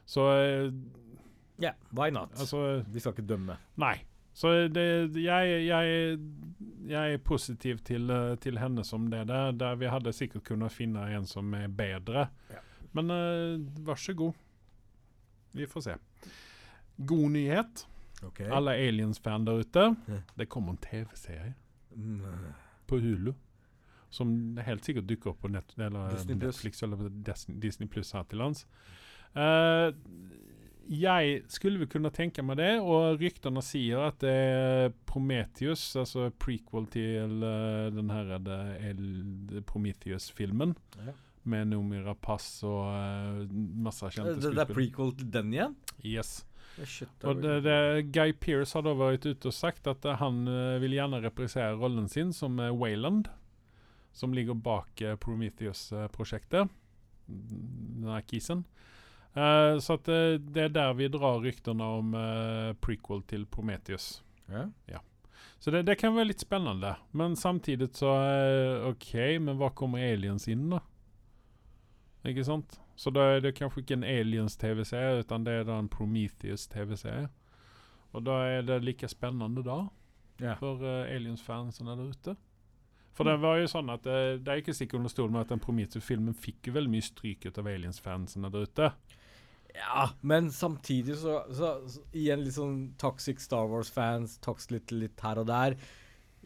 [0.09, 0.71] så eh,
[1.61, 2.31] Ja, why not?
[2.39, 3.57] Altså, Vi skal ikke dømme.
[3.77, 3.97] nei.
[4.33, 6.19] Så det, jeg, jeg,
[6.87, 8.07] jeg er positiv til,
[8.39, 9.51] til henne som det der.
[9.51, 12.29] Der vi hadde sikkert kunnet finne en som er bedre.
[12.49, 12.61] Ja.
[12.95, 14.31] Men uh, vær så god.
[15.51, 15.97] Vi får se.
[17.11, 17.83] God nyhet.
[18.23, 18.47] Okay.
[18.55, 19.83] Alle Aliens-fan der ute.
[20.39, 21.53] Det kommer en TV-serie
[21.91, 22.23] Mm.
[22.91, 23.31] På Hulu.
[24.11, 27.05] Som helt sikkert dukker opp på nett, eller Disney Netflix eller
[27.63, 28.65] Disney Plus her til lands.
[29.31, 29.93] Uh,
[30.91, 36.25] jeg skulle vel kunne tenke meg det, og ryktene sier at det er Prometheus, altså
[36.43, 41.13] prequel til uh, den her er El- Prometheus-filmen, Ja.
[41.47, 43.45] med Nomira Pass og uh,
[43.87, 45.77] masse kjente Det, det er prequel til den igjen?
[46.03, 46.41] Yes.
[47.27, 47.77] Og det, det,
[48.15, 51.75] Guy Pearce har da vært ute og sagt at eh, han eh, vil gjerne reprisere
[51.79, 53.27] rollen sin som uh, Wayland,
[54.15, 56.71] som ligger bak eh, Prometheus-prosjektet.
[57.27, 58.65] Denne kisen.
[59.35, 64.19] Uh, så at uh, det er der vi drar ryktene om uh, prequel til Prometheus.
[64.51, 64.99] ja.
[65.61, 66.95] Så det, det kan være litt spennende.
[67.13, 69.11] Men samtidig så eh, OK,
[69.45, 70.79] men hva kommer aliens inn, da?
[72.25, 72.79] Ikke sant?
[73.01, 77.31] Så da er det kanskje ikke en aliens-TV-serie, utan det da en Prometheus-TV-serie.
[78.13, 79.79] Og da er det like spennende da,
[80.41, 80.57] yeah.
[80.59, 82.35] for uh, aliens-fansene der ute.
[83.17, 85.49] For det var jo sånn at eh, det er ikke sikkert under stol med at
[85.51, 88.87] den Prometheus-filmen fikk jo veldig mye stryk ut av aliens-fansene der ute.
[89.75, 95.25] Ja, men samtidig så, så, så Igjen litt sånn toxic Star Wars-fans, toxic litt, litt
[95.25, 95.75] her og der.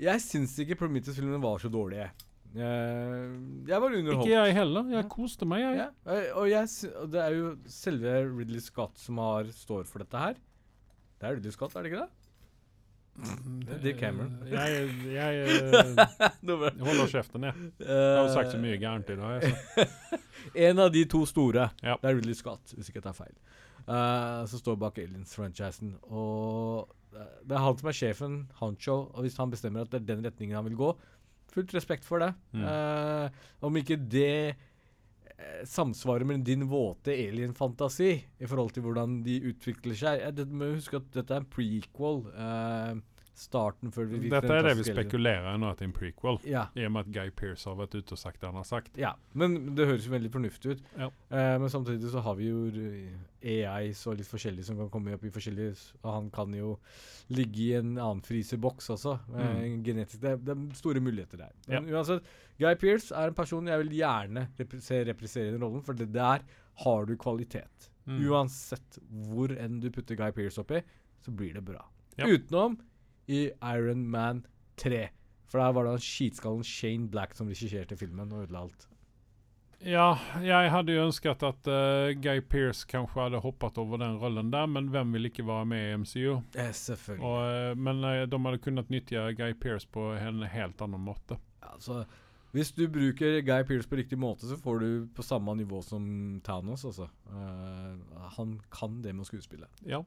[0.02, 2.10] Jeg syns ikke Prometheus-filmene var så dårlige.
[2.56, 3.24] Eh,
[3.68, 4.22] jeg var underholdt.
[4.24, 4.92] Ikke jeg heller.
[4.96, 5.76] Jeg koste meg, jeg.
[5.82, 10.18] Ja, og- jeg, og det er jo selve Ridley Scott som har, står for dette
[10.18, 10.38] her.
[11.20, 12.12] Det er Ridley Scott, er det ikke det?
[13.16, 14.34] Det er Dick Cameron.
[14.52, 16.00] Jeg, jeg, eh,
[16.44, 17.54] jeg holder kjeften, jeg.
[17.80, 19.46] Jeg har sagt så mye gærent i dag.
[20.68, 21.70] En av de to store.
[21.82, 21.96] Ja.
[22.02, 23.34] Det er Ridley Scott, hvis ikke jeg tar feil.
[23.88, 25.94] Uh, som står bak Aliens-franchisen.
[26.10, 30.02] Og eh, det er han som er sjefen, Hancho, og hvis han bestemmer at det
[30.02, 30.92] er den retningen han vil gå,
[31.56, 32.32] fullt respekt for det.
[32.56, 32.64] Mm.
[32.68, 39.40] Uh, om ikke det eh, samsvarer med din våte alien-fantasi i forhold til hvordan de
[39.52, 42.26] utvikler seg Jeg, det, må Husk at dette er en prequel.
[42.36, 42.96] eh,
[43.36, 45.96] starten før vi fikk Dette er det vi spekulerer i nå, at det er en
[45.98, 46.38] prequel.
[46.48, 46.66] Ja.
[46.76, 48.98] I og med at Guy Pearce har vært ute og sagt det han har sagt.
[48.98, 50.84] Ja, men det høres jo veldig fornuftig ut.
[50.98, 51.10] Ja.
[51.30, 52.62] Eh, men samtidig så har vi jo
[53.46, 56.78] AIs og litt forskjellig som kan komme opp i forskjellige Og han kan jo
[57.36, 59.18] ligge i en annen fryseboks også.
[59.36, 59.84] Eh, Mm.
[59.84, 61.52] genetisk, det, det er store muligheter der.
[61.68, 61.98] Men Ja.
[62.00, 62.24] uansett,
[62.60, 66.12] Guy Pearce er en person jeg vil gjerne repre se reprisere den rollen, for det
[66.14, 66.42] der
[66.86, 67.90] har du kvalitet.
[68.08, 68.20] Mm.
[68.30, 70.82] Uansett hvor enn du putter Guy Pearce oppi,
[71.26, 71.84] så blir det bra.
[72.18, 72.26] Ja.
[72.28, 72.78] Utenom
[73.28, 74.46] i Iron Man
[74.82, 75.08] 3.
[75.50, 78.88] For der var det skitskallen Shane Black som regisserte filmen og ødela alt.
[79.86, 84.50] Ja, jeg hadde jo ønsket at uh, Guy Pearce kanskje hadde hoppet over den rollen
[84.54, 86.40] der, men hvem vil ikke være med i MCU?
[86.56, 87.26] Ja, selvfølgelig.
[87.26, 91.38] Og, uh, men uh, de hadde kunnet nyttje Guy Pearce på en helt annen måte.
[91.62, 92.06] Altså,
[92.56, 96.06] hvis du bruker Guy Pearce på riktig måte, så får du på samme nivå som
[96.44, 97.10] Thanos, altså.
[97.28, 99.68] Eh, han kan det med å skuespille.
[99.84, 100.00] Ja.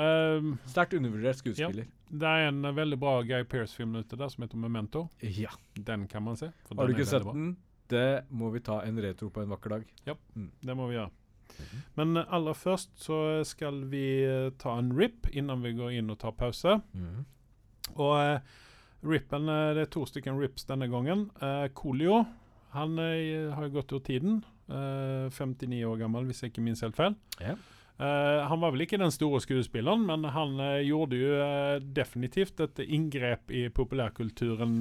[0.00, 1.88] Um, Sterkt undervurdert skuespiller.
[2.08, 5.08] det er en veldig bra Guy Pearce-film ute der som heter Memento.
[5.20, 5.50] Ja.
[5.76, 6.52] Den kan man se.
[6.70, 7.56] Har du ikke sett den?
[7.90, 9.84] Det må vi ta en retro på en vakker dag.
[10.06, 11.10] Ja, Det må vi gjøre.
[11.98, 16.12] Men eh, aller først så skal vi eh, ta en rip innan vi går inn
[16.12, 16.78] og tar pause.
[17.96, 18.38] Og uh,
[19.02, 21.26] rippen, det er to stykker rips denne gangen.
[21.42, 22.22] Uh, Coolio,
[22.76, 24.44] han eh, har gått ut tiden.
[24.70, 27.16] Uh, 59 år gammel, hvis jeg ikke minst helt feil.
[27.42, 27.56] Ja.
[28.00, 32.62] Eh, han var vel ikke den store skuespilleren, men han uh, gjorde jo uh, definitivt
[32.64, 34.78] et inngrep i populærkulturen.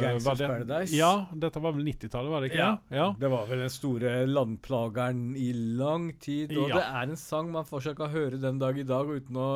[0.00, 0.96] Gangsters det- Paradise?
[0.96, 2.96] Ja, dette var vel 90-tallet, var det ikke det?
[2.96, 3.10] Ja.
[3.20, 6.56] Det var vel den store landplageren i lang tid.
[6.56, 6.76] Og Ja.
[6.80, 9.50] det er en sang man fortsatt kan høre den dag i dag uten å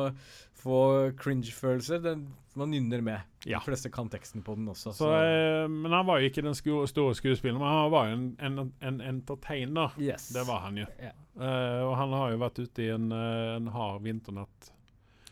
[0.61, 0.79] få
[1.17, 2.01] cringe-følelse.
[2.05, 3.21] Den Man nynner med.
[3.45, 3.59] Ja.
[3.59, 4.93] De fleste kan teksten på den også.
[4.95, 8.15] Så, eh, men han var jo ikke den sko store skuespilleren, men han var jo
[8.15, 9.91] en, en, en entertainer.
[9.99, 10.29] yes.
[10.33, 10.85] Det var han jo.
[11.03, 11.11] Ja.
[11.35, 14.71] Eh, og han har jo vært ute i en, eh, en hard vinternatt.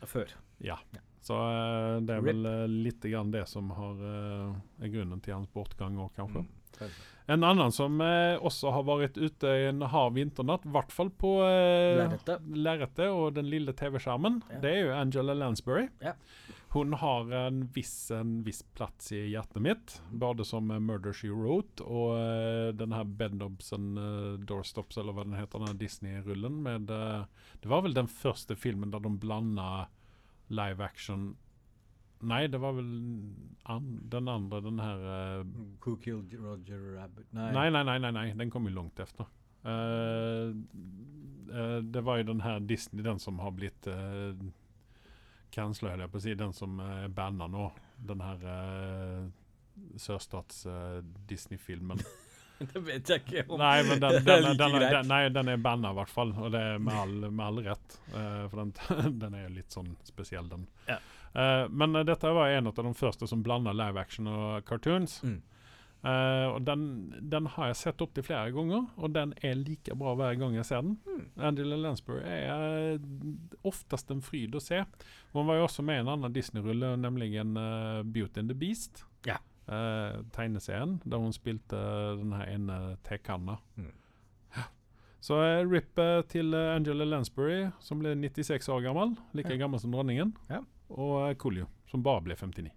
[0.04, 0.28] Før.
[0.60, 0.78] Ja.
[1.24, 5.38] Så eh, det er vel uh, litt grann det som har, eh, er grunnen til
[5.38, 6.44] hans bortgang òg, kanskje.
[6.44, 6.92] Mm.
[7.32, 11.08] En annen som eh, også har vært ute i en hard vinternatt, i hvert fall
[11.16, 12.02] på eh,
[12.52, 14.60] lerretet og den lille TV-skjermen, Ja.
[14.60, 15.86] det er jo Angela Lansbury.
[16.04, 16.18] Ja.
[16.74, 21.86] Hun har en viss, en viss plass i hjertet mitt, både som Murder She Wrote
[21.86, 26.90] og uh, den her Bednobs uh, eh, Doorstops, eller hva den heter, den Disney-rullen med
[26.90, 27.28] uh,
[27.62, 29.68] Det var vel den første filmen der de blanda
[30.50, 31.36] live action
[32.26, 32.90] Nei, det var vel
[33.70, 35.46] an, den andre, den her uh,
[35.86, 37.30] Who killed Roger Rabbit?
[37.38, 37.52] Nei.
[37.54, 38.26] Nei, nei, nei, nei, nei.
[38.42, 39.30] den kom jo langt efter.
[39.62, 40.58] Uh,
[41.86, 43.86] det var jo den her Disney, den som har blitt
[45.58, 46.34] uh, jeg på å si.
[46.40, 47.72] Den som uh, er banna nå.
[48.04, 49.24] Den her uh,
[49.98, 52.00] sørstats-Disney-filmen.
[52.74, 53.60] det vet jeg ikke om.
[53.60, 56.34] nei, men den, den, den, den, nei, er banna i hvert fall.
[56.38, 58.00] Og det er med all, med all rett.
[58.14, 58.74] Uh, for den,
[59.24, 60.68] den er jo litt sånn spesiell, den.
[60.90, 61.00] Ja.
[61.34, 65.18] Uh, men eh, dette var en av de første som blanda live action og cartoons.
[65.26, 65.40] Mm.
[66.04, 66.82] Eh, og den,
[67.32, 70.68] den har jeg sett opptil flere ganger, og den er like bra hver gang jeg
[70.68, 70.98] ser den.
[71.08, 71.22] Mm.
[71.50, 73.00] Angela Lansbury er
[73.64, 74.82] oftest en fryd å se.
[75.32, 78.58] Hun var jo også med i en annen Disney-rulle, nemlig en uh, Beauty and the
[78.60, 79.06] Beast.
[79.28, 79.40] Ja.
[79.64, 81.80] Uh, tegneserien, der hun spilte
[82.20, 83.62] den her ene tekanna.
[83.80, 83.94] Mm.
[85.24, 85.38] Så
[85.72, 85.96] rip
[86.28, 89.14] til Angela Lansbury, som ble 96 år gammel.
[89.32, 89.62] Like Ja.
[89.62, 90.34] gammel som dronningen.
[90.50, 90.60] Ja.
[90.92, 92.74] Og Coolio, som bare ble 59.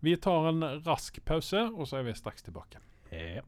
[0.00, 2.78] Vi tar en rask pause, og så er vi straks tilbake.
[3.12, 3.44] Yep.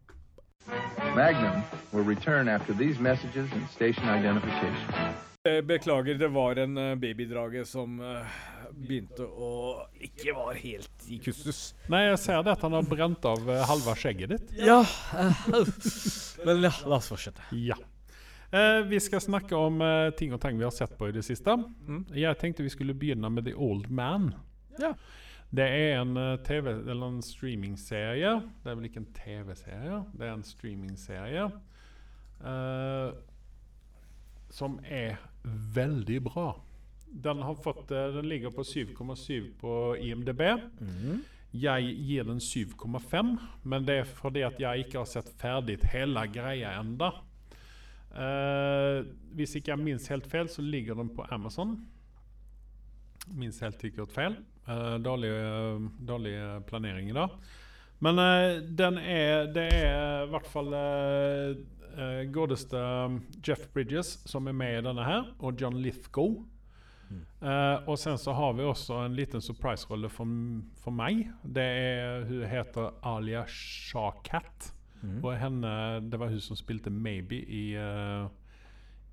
[1.17, 5.15] Magnum will return after these messages and station identification.
[5.45, 8.39] Eh, Beklager, det var en eh, babydrage som eh,
[8.75, 9.51] begynte å
[10.01, 11.75] ikke var helt i kustus.
[11.89, 14.51] Nei, jeg ser det at han har brent av eh, halve skjegget ditt.
[14.59, 14.81] Ja.
[16.47, 17.45] Men ja, la oss fortsette.
[17.57, 17.79] Ja.
[18.51, 19.81] Eh, vi skal snakke om
[20.19, 21.55] ting og ting vi har sett på i det siste.
[21.87, 22.03] Mm.
[22.17, 24.33] Jeg tenkte vi skulle begynne med The Old Man.
[24.81, 24.95] Ja.
[25.49, 28.35] Det er en eh, TV, eller en streamingserie.
[28.63, 31.49] Det er vel ikke en TV-serie, det er en streamingserie.
[32.39, 33.17] Uh,
[34.55, 35.17] som er
[35.75, 36.51] veldig bra.
[37.09, 39.73] Den, har fått, eh, den ligger på 7,7 på
[40.05, 40.45] IMDb.
[41.57, 43.33] Jeg gir den 7,5,
[43.65, 47.15] men det er fordi at jeg ikke har sett ferdig hele greia enda.
[48.13, 49.05] Uh,
[49.37, 51.79] hvis ikke jeg minst helt feil, så ligger den på Amazon.
[53.33, 54.37] Minst helt sikkert feil.
[54.69, 57.31] Eh, dårlig, eh, dårlig eh, planering dag.
[57.99, 58.17] Men
[58.77, 60.75] den er Det er i hvert fall
[62.31, 66.45] godeste um, Jeff Bridges som er med i denne her, og John Lithgow.
[67.41, 70.31] Eh, og sen så har vi også en liten surprise-rolle for,
[70.83, 71.29] for meg.
[71.43, 74.73] Det er Hun heter Alia Shawkat.
[75.23, 75.71] Og henne,
[76.11, 78.27] det var hun som spilte Maybe i, uh,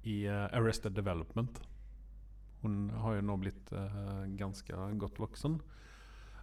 [0.03, 1.62] i uh, Arrested Development.
[2.66, 5.59] Hun har jo nå blitt eh, ganske godt voksen.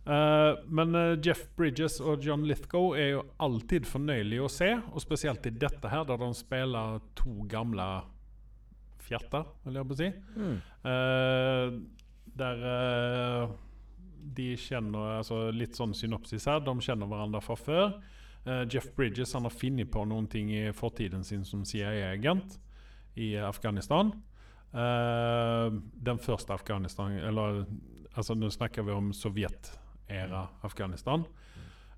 [0.02, 4.70] Uh, men uh, Jeff Bridges og John Lithgow er jo alltid fornøyelige å se.
[4.90, 7.86] Og spesielt i dette her, der de spiller to gamle
[9.02, 10.08] fjerter, vil jeg på si.
[10.82, 11.78] Uh,
[12.32, 12.66] der
[14.32, 16.62] de kjenner altså Litt sånn synopsis her.
[16.64, 17.96] De kjenner hverandre fra før.
[18.72, 22.56] Jeff Bridges han har funnet på noen ting i fortiden sin som CIA-agent
[23.20, 24.14] i Afghanistan.
[24.72, 27.66] Eh, den første Afghanistan Eller
[28.16, 31.26] altså nå snakker vi om sovjet-æra Afghanistan.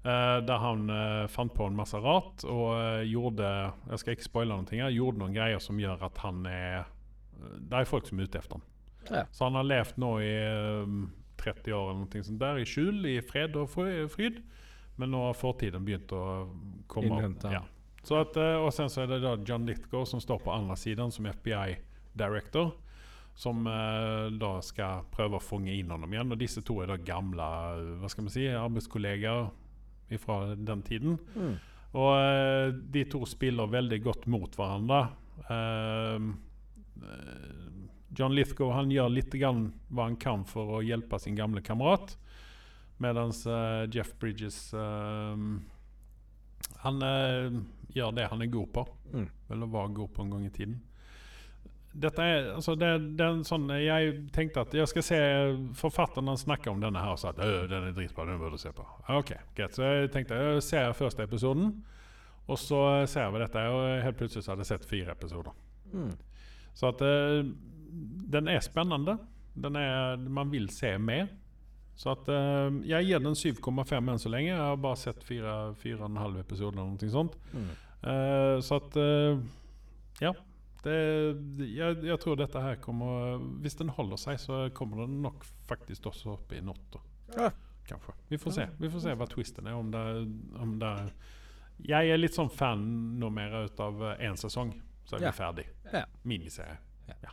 [0.05, 3.47] Uh, der han uh, fant på en masse rart og gjorde
[3.89, 4.93] Jeg skal ikke spoile noen ting her.
[4.93, 6.91] Gjorde noen greier som gjør at han er
[7.57, 8.66] Det er folk som er ute etter ham.
[9.09, 9.22] Ja.
[9.33, 10.93] Så han har levd nå i eh,
[11.41, 14.43] 30 år eller noe sånt der, i skjul, i fred og fryd.
[15.01, 16.22] Men nå har fortiden begynt å
[16.89, 17.51] komme Innhente.
[17.53, 17.64] Ja.
[18.05, 21.12] Så at, og sen så er det da John Litgaard som står på andre siden
[21.12, 21.79] som FBI
[22.15, 22.73] director.
[23.35, 26.33] Som eh, da skal prøve å fange inn ham igjen.
[26.33, 27.43] Og disse to er da gamle
[27.75, 29.49] eh, hva skal man si, arbeidskollegaer
[30.23, 31.19] fra den tiden.
[31.35, 31.55] Mm.
[31.95, 35.01] Og eh, de to spiller veldig godt mot hverandre.
[35.51, 36.19] Eh,
[37.03, 37.53] eh,
[38.15, 42.17] John Lithgow han gjør litt grann hva han kan for å hjelpe sin gamle kamerat.
[43.03, 43.41] Mens
[43.91, 44.71] Jeff Bridges
[46.85, 47.57] Han eh,
[47.91, 48.85] gjør det han er god på.
[49.11, 49.27] Mm.
[49.51, 50.77] Eller var god på en gang i tiden.
[51.95, 55.19] Dette er, altså det, det er en sånn Jeg tenkte at jeg skal se
[55.79, 58.59] forfatteren han snakker om denne her og sa at «Øh, den er dritbra, den burde
[58.59, 58.87] du se på.
[59.15, 59.77] Ok, greit.
[59.77, 61.71] Så jeg tenkte jeg ser første episoden,
[62.51, 62.81] og så
[63.11, 63.63] ser vi dette.
[63.71, 65.55] Og helt plutselig så hadde jeg sett fire episoder.
[65.93, 66.11] Mm.
[66.75, 67.47] Så at eh,
[68.35, 69.17] den er spennende.
[69.55, 71.31] Den er, man vil se mer.
[71.95, 74.51] Så at eh, jeg gir den 7,5 enn så lenge.
[74.51, 77.39] Jeg har bare sett fire, fire og en halv episode eller noe sånt.
[77.55, 77.71] Mm.
[78.05, 79.39] Uh, så at uh,
[80.21, 80.35] Ja.
[80.85, 80.95] Det,
[81.72, 86.11] jeg, jeg tror dette her kommer Hvis den holder seg, så kommer den nok faktisk
[86.11, 86.99] også opp i natt.
[87.37, 87.51] Ja.
[87.89, 88.12] Kanskje.
[88.28, 89.78] Vi får se Vi får se hva twisten er.
[89.80, 90.03] Om det,
[90.61, 90.93] om det
[91.89, 92.85] Jeg er litt sånn fan
[93.20, 94.74] nå mer ut av én sesong,
[95.09, 95.32] så er vi Ja.
[95.37, 95.64] ferdig.
[95.93, 96.05] Ja.
[96.24, 96.76] Miniserie.
[97.22, 97.32] Ja.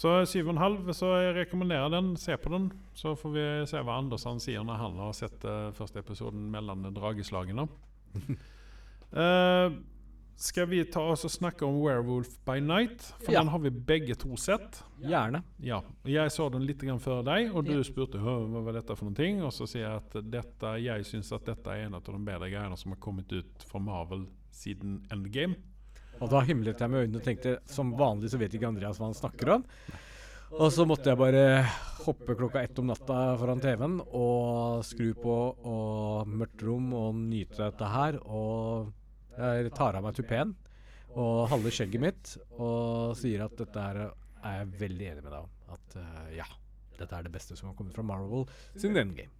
[0.00, 2.14] Så 7,5, så jeg rekommenderer den.
[2.16, 2.70] Se på den.
[2.96, 6.88] Så får vi se hva Andersson sier når han har sett uh, første episoden mellom
[6.96, 7.68] drageslagene.
[9.10, 9.72] Eh,
[10.40, 13.02] skal vi ta oss og snakke om Werewolf by Night?
[13.24, 13.40] For Ja.
[13.42, 14.82] den har vi begge to sett.
[15.00, 15.42] Gjerne.
[15.60, 15.82] Ja.
[16.04, 17.82] Jeg så den litt grann før deg, og du Ja.
[17.82, 19.42] spurte hva var dette for noen ting.
[19.42, 22.50] Og så sier jeg at dette, jeg syns at dette er en av de bedre
[22.50, 25.56] greiene som har kommet ut fra Marvel siden Endgame.
[26.20, 29.06] Og da himlet jeg med øynene og tenkte som vanlig så vet ikke Andreas hva
[29.06, 29.64] han snakker om.
[30.52, 31.64] Og så måtte jeg bare
[32.04, 37.56] hoppe klokka ett om natta foran TV-en og skru på og mørkt rom og nyte
[37.70, 38.18] dette her.
[38.26, 38.92] Og
[39.40, 40.54] jeg tar av meg tupeen
[41.18, 44.02] og halve skjegget mitt og sier at dette er,
[44.44, 45.52] er jeg veldig enig med deg om.
[45.74, 46.46] At uh, ja,
[47.00, 49.34] dette er det beste som har kommet fra Marvel siden den game.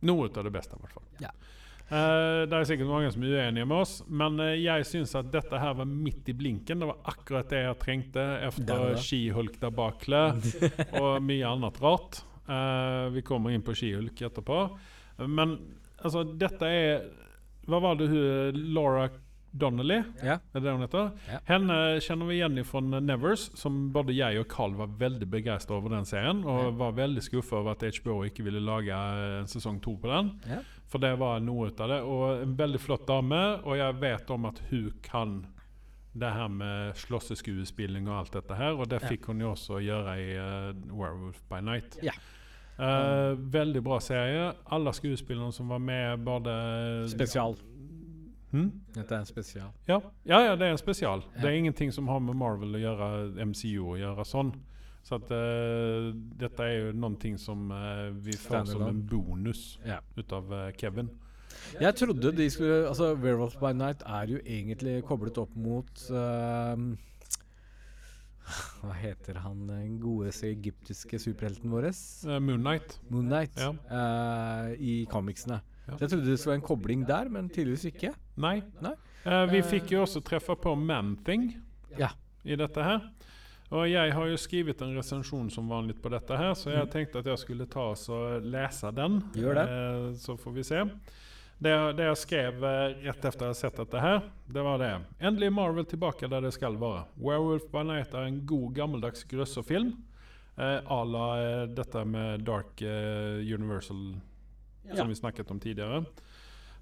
[0.00, 1.08] Noe av det beste, i hvert fall.
[1.20, 1.32] Ja.
[1.90, 5.30] Uh, det er sikkert mange som er uenige med oss, men eh, jeg syns at
[5.32, 6.80] dette her var midt i blinken.
[6.80, 10.46] Det var akkurat det jeg trengte etter skihulk-debaklet
[11.02, 12.22] og mye annet rart.
[12.46, 14.60] Uh, vi kommer inn på skihulk etterpå.
[15.26, 15.58] Men
[15.98, 17.10] altså, dette er
[17.68, 19.08] Hva var det hun Laura
[19.52, 20.02] Donnelly?
[20.22, 20.36] Ja.
[20.54, 21.08] Er det hun heter?
[21.26, 21.38] Ja.
[21.48, 25.90] Henne kjenner vi igjen fra Nevers, som både jeg og Carl var veldig begeistra over
[25.96, 26.44] den serien.
[26.46, 26.70] Og Ja.
[26.70, 30.30] var veldig skuffa over at HBO ikke ville lage en sesong to på den.
[30.46, 30.60] Ja.
[30.86, 32.00] For det var noe ut av det.
[32.02, 35.46] Og en veldig flott dame, og jeg vet om at hun kan
[36.12, 38.72] det her med slåsseskuespilling og alt dette her.
[38.78, 41.98] Og det fikk hun jo også gjøre i uh, Werewolf by Night.
[42.02, 42.12] Ja.
[42.80, 44.52] Eh, veldig bra serie.
[44.72, 46.54] Alle skuespillerne som var med, både
[47.12, 47.56] Spesial.
[48.50, 48.70] Hmm?
[48.94, 49.68] Dette er en spesial.
[49.86, 50.00] Ja.
[50.26, 51.22] ja, ja, det er en spesial.
[51.36, 51.42] Ja.
[51.42, 53.10] Det er ingenting som har med Marvel å gjøre,
[53.46, 54.50] MCU å gjøre sånn.
[55.06, 56.10] Så at uh,
[56.40, 60.00] dette er jo noen ting som uh, vi får som en bonus Ja.
[60.18, 61.08] ut av uh, Kevin.
[61.80, 66.92] Jeg trodde de skulle Altså, Werewolf by Night er jo egentlig koblet opp mot ehm,
[68.82, 71.88] Hva heter han den godeste egyptiske superhelten vår?
[72.26, 72.98] Uh, Moon Knight.
[73.10, 73.56] Moon Knight.
[73.60, 73.70] Ja.
[73.70, 75.60] uh, I comicsene.
[75.86, 75.96] Ja.
[75.96, 78.12] Så jeg trodde det skulle være en kobling der, men tydeligvis ikke.
[78.40, 78.60] Nei.
[78.84, 78.94] Nei.
[79.26, 79.66] Uh, vi Eh.
[79.66, 81.50] fikk jo også treffe på Man-Thing
[81.98, 82.08] Ja.
[82.44, 83.00] i dette her.
[83.70, 86.90] Og jeg har jo skrevet en resensjon som vanlig på dette her, så jeg Mm.
[86.92, 89.20] tenkte at jeg skulle ta oss og lese den.
[89.34, 89.66] Gjør det.
[89.68, 90.80] Uh, så får vi se.
[91.60, 94.92] Det, det jeg skrev eh, rett etter jeg har sett dette her, det var det.
[95.20, 97.02] Endelig er Marvel tilbake der det skal være.
[97.20, 99.90] Werewolf by Night er en god, gammeldags grøsserfilm.
[100.56, 104.14] Eh, à la eh, dette med Dark eh, Universal,
[104.88, 104.96] Ja.
[104.96, 106.04] som vi snakket om tidligere.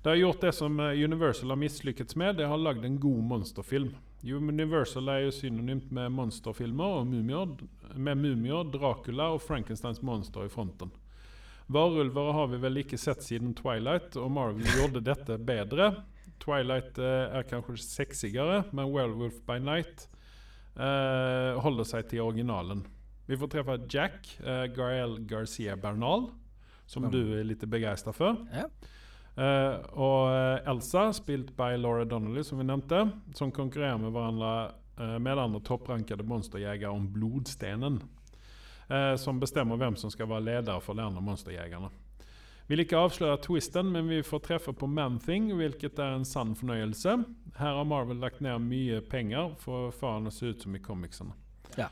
[0.03, 2.37] Det har gjort det som eh, Universal har mislykkes med.
[2.39, 3.91] Det har lagd en god monsterfilm.
[4.22, 7.51] Universal er jo synonymt med monsterfilmer og mumier,
[7.95, 10.91] med mumier, Dracula og Frankensteins monster i fronten.
[11.69, 15.91] Varulver har vi vel ikke sett siden Twilight, og Marvel gjorde dette bedre.
[16.41, 20.07] Twilight eh, er kanskje sexigere, men Werewolf by Night
[20.79, 22.87] eh, holder seg til originalen.
[23.29, 26.31] Vi får treffe Jack, eh, Gael Garcia Bernal,
[26.89, 28.41] som du er litt begeistra for.
[28.55, 28.71] Ja.
[29.39, 33.05] Uh, og eh, Elsa, spilt by Laura Donnelly, som vi nevnte,
[33.39, 34.55] som konkurrerer med hverandre
[34.99, 38.01] uh, med andre topprankede monsterjegere om blodstenen.
[38.89, 41.91] Eh, som bestemmer hvem som skal være leder for de andre monsterjegerne.
[42.68, 47.14] Vil ikke avsløre twisten, men vi får treffe på Man-Thing, hvilket er en sann fornøyelse.
[47.57, 50.76] Her har Marvel lagt ned mye penger for å få han å se ut som
[50.76, 51.32] i comicsene.
[51.80, 51.89] Ja.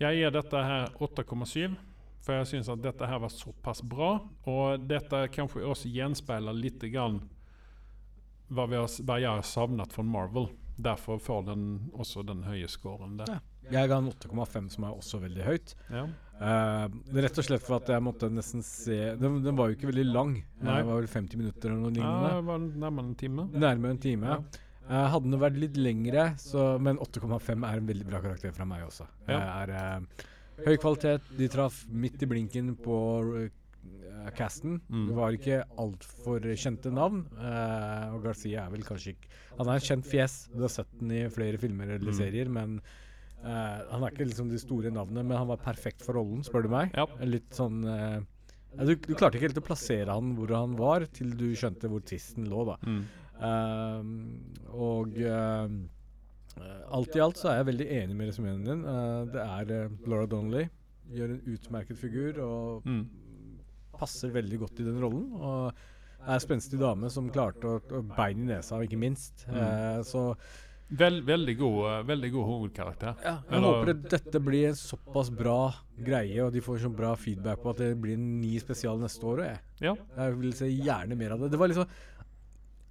[0.00, 1.74] Jeg gir dette her 8,7,
[2.22, 4.12] for jeg syns at dette her var såpass bra.
[4.50, 7.20] Og dette kanskje også gjenspeiler litt grann
[8.50, 10.48] hva, vi har, hva jeg har savnet fra Marvel.
[10.80, 13.34] Derfor får den også den høye scoren der.
[13.34, 13.42] Ja.
[13.70, 15.74] Jeg ga en 8,5, som er også veldig høyt.
[15.90, 16.06] Ja.
[16.40, 19.68] Eh, det er rett og slett for at jeg måtte nesten se Den, den var
[19.68, 20.30] jo ikke veldig lang.
[20.64, 20.78] Nei.
[20.80, 22.32] Det var vel 50 minutter eller noe Ja, lignende.
[22.40, 23.44] det var nærmere en time.
[23.52, 24.26] Nærmere en time.
[24.26, 24.40] Ja.
[24.90, 28.64] Uh, hadde den vært litt lengre, så, men 8,5 er en veldig bra karakter fra
[28.66, 29.04] meg også.
[29.28, 29.62] Det Ja.
[29.62, 30.24] er uh,
[30.66, 31.20] høy kvalitet.
[31.38, 32.96] De traff midt i blinken på
[33.44, 34.80] eh, casten.
[34.90, 35.04] Mm.
[35.08, 37.22] Det var ikke altfor kjente navn.
[37.38, 39.28] eh, og Garcia er vel kanskje ikke
[39.58, 40.48] Han er en kjent fjes.
[40.56, 42.18] Du har sett den i flere filmer eller Mm.
[42.18, 42.80] serier, men
[43.44, 46.66] eh, han er ikke liksom det store navnet, men han var perfekt for rollen, spør
[46.66, 46.92] du meg.
[46.96, 47.06] Ja.
[47.26, 48.18] Litt sånn uh,
[48.86, 52.04] du, du klarte ikke helt å plassere han hvor han var, til du skjønte hvor
[52.06, 52.76] tvisten lå, da.
[52.86, 53.00] Mm.
[53.40, 54.02] Uh,
[54.76, 55.16] og
[56.90, 58.82] alt i alt så er jeg veldig enig med resumeen din.
[59.32, 60.66] Det er uh, Laura Donnelly.
[61.14, 63.04] Gjør en utmerket figur og Mm.
[63.96, 65.30] passer veldig godt i den rollen.
[65.40, 65.72] Og
[66.20, 69.46] er en spenstig dame som klarte å, å bein i nesa, ikke minst.
[69.48, 70.04] Mm.
[70.04, 70.24] Så
[70.90, 73.14] Vel, veldig, god, eh, veldig god hovedkarakter.
[73.22, 75.72] ja, jeg Eller- håper at dette blir en såpass bra
[76.02, 79.22] greie, og de får så bra feedback på at det blir en ny spesial neste
[79.22, 79.38] år.
[79.44, 79.58] Jeg.
[79.80, 79.94] Ja.
[80.16, 81.50] Jeg vil se gjerne mer av det.
[81.52, 81.86] Det var liksom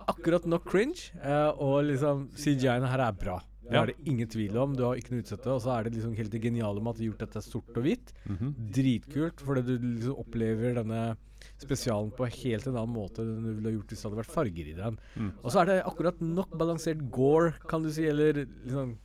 [0.08, 3.42] akkurat nok cringe, eh, og liksom CGI-en her er bra.
[3.64, 3.84] Det Ja.
[3.84, 4.74] er det ingen tvil om.
[4.76, 5.46] Du har ikke noe utsette.
[5.48, 7.78] Og så er det liksom helt det geniale med at de har gjort dette sort
[7.78, 8.14] og hvitt.
[8.28, 8.72] Mhm.
[8.72, 11.18] Dritkult, fordi du liksom opplever denne
[11.62, 14.72] spesialen på helt en annen måte enn du ville gjort hvis det hadde vært farger
[14.72, 14.98] i den.
[15.16, 15.30] Mm.
[15.44, 18.98] Og så er det akkurat nok balansert gore, kan du si, eller liksom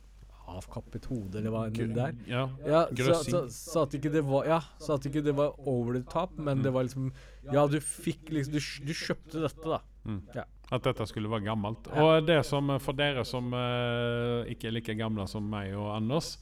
[0.45, 2.17] avkappet hode, eller hva enn det er.
[2.29, 2.43] Ja.
[2.69, 5.97] Ja, så, så, så at ikke det var Ja, så at ikke det var over
[5.97, 6.63] the top, men Mm.
[6.63, 7.07] det var liksom
[7.51, 9.79] Ja, du fikk liksom Du, du kjøpte dette, da.
[10.05, 10.21] Mm.
[10.35, 10.43] Ja.
[10.71, 11.89] At dette skulle være gammelt.
[11.89, 12.03] Ja.
[12.03, 16.35] Og det som for dere som uh, ikke er like gamle som meg og Anders,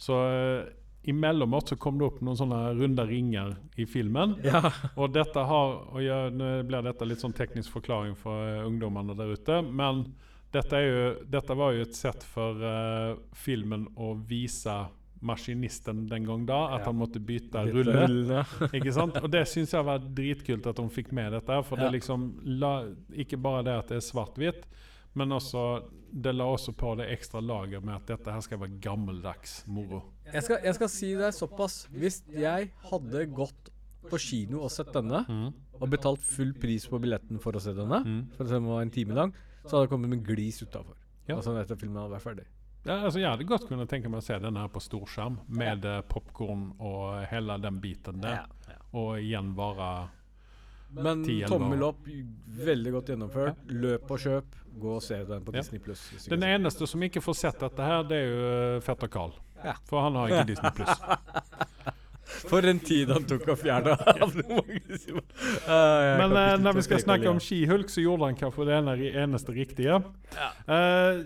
[0.00, 0.68] så uh,
[1.08, 4.34] imellomot så kom det opp noen sånne runde ringer i filmen.
[4.44, 4.60] Ja.
[4.96, 9.16] Og dette har og jeg, Nå blir dette litt sånn teknisk forklaring for eh, ungdommene
[9.16, 10.04] der ute, men
[10.52, 14.74] dette, jo, dette var jo et sett for uh, filmen å vise
[15.22, 16.86] maskinisten den gang da, at Ja.
[16.88, 17.92] han måtte bytte rulle.
[18.08, 18.40] rulle.
[18.76, 19.16] Ikke sant?
[19.22, 21.60] Og det syns jeg var dritkult at de fikk med dette.
[21.68, 21.84] For Ja.
[21.86, 22.72] det liksom la,
[23.14, 24.66] Ikke bare det at det er svart-hvitt,
[25.14, 25.62] men også
[26.12, 30.02] det la også på det ekstra laget med at dette her skal være gammeldags moro.
[30.32, 31.84] Jeg skal, jeg skal si deg såpass.
[31.94, 33.70] Hvis jeg hadde gått
[34.10, 35.52] på kino og sett denne, Mm.
[35.80, 38.30] og betalt full pris på billetten for å se denne, Mm.
[38.36, 39.34] for den var en time lang,
[39.64, 40.96] så hadde jeg kommet med glis utafor.
[41.28, 41.36] Ja.
[41.36, 42.46] Altså etter filmen hadde vært ferdig.
[42.86, 45.84] Ja, altså, jeg hadde godt kunnet tenke meg å se denne her på storskjerm med
[45.84, 46.00] ja.
[46.02, 48.46] popkorn og hele den biten der.
[48.94, 50.08] Og igjen bare
[50.96, 52.08] Men 10-11 tommel opp,
[52.64, 53.62] veldig godt gjennomført.
[53.70, 54.58] Løp og kjøp.
[54.80, 56.02] Gå og se den på Disney pluss.
[56.30, 59.34] Den eneste som ikke får sett dette her, det er jo eh, fetter Carl.
[59.64, 59.74] Ja.
[59.90, 61.02] For han har ikke Disney pluss.
[62.30, 65.08] For en tid han tok å fjerne abonnementet.
[65.66, 69.54] Men uh, når vi skal snakke om She-Hulk, så gjorde han kanskje det ene, eneste
[69.56, 69.98] riktige.
[70.38, 71.22] Eh,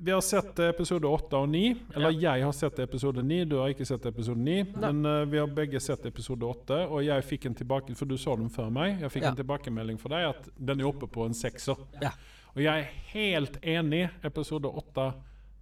[0.00, 1.74] vi har sett episode 8 og 9.
[1.96, 4.56] Eller jeg har sett episode 9, du har ikke sett episode 9.
[4.78, 8.16] Men uh, vi har begge sett episode 8, og jeg fikk en tilbake For du
[8.18, 9.00] så den før meg.
[9.02, 9.32] Jeg fikk Ja.
[9.32, 11.76] en tilbakemelding for deg at den er oppe på en sekser.
[12.02, 12.12] Ja.
[12.54, 14.08] Og jeg er helt enig.
[14.24, 15.12] Episode 8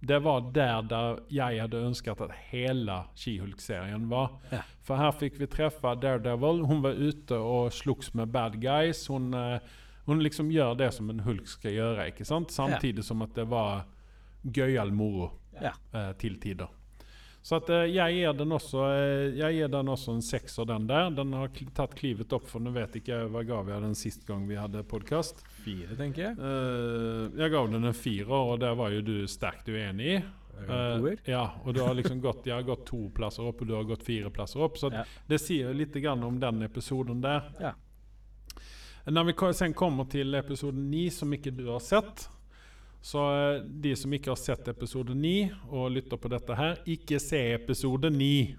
[0.07, 4.35] det var der, der jeg hadde ønsket at hele She-Hulk-serien var.
[4.51, 4.61] Ja.
[4.85, 6.61] For her fikk vi treffe Daredevil.
[6.69, 9.07] Hun var ute og slogs med bad guys.
[9.09, 9.57] Hun, eh,
[10.05, 12.53] hun liksom gjør det som en hulk skal gjøre, ikke sant?
[12.53, 13.87] Samtidig som at det var
[14.43, 15.31] gøyal moro
[15.61, 15.73] Ja.
[15.93, 16.67] eh, til tider.
[17.47, 20.87] Så at eh, jeg gir den også eh, Jeg gir den også en sekser, den
[20.89, 21.09] der.
[21.15, 24.25] Den har tatt klivet opp, for nå vet ikke jeg hva gav jeg den sist
[24.27, 25.45] gang vi hadde podkast.
[25.63, 26.35] Fire, tenker jeg.
[26.37, 30.19] Eh, jeg gav den en firer, og det var jo du sterkt uenig i.
[30.57, 33.75] Uh, ja, og du har liksom gått, jeg har gått to plasser opp, og du
[33.77, 34.75] har gått fire plasser opp.
[34.81, 35.03] Så Ja.
[35.29, 37.43] det sier litt grann om den episoden der.
[37.61, 37.73] Ja.
[39.05, 42.27] Når vi sen kommer til episode 9, som ikke du har sett
[43.07, 45.35] Så eh, de som ikke har sett episode 9
[45.69, 48.57] og lytter på dette her, ikke se episode 9.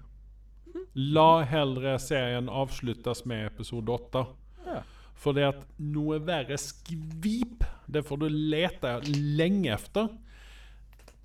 [1.13, 4.25] La heller serien avsluttes med episode 8.
[4.65, 4.81] Ja.
[5.19, 10.09] For det at noe verre skvip, det får du lete lenge efter.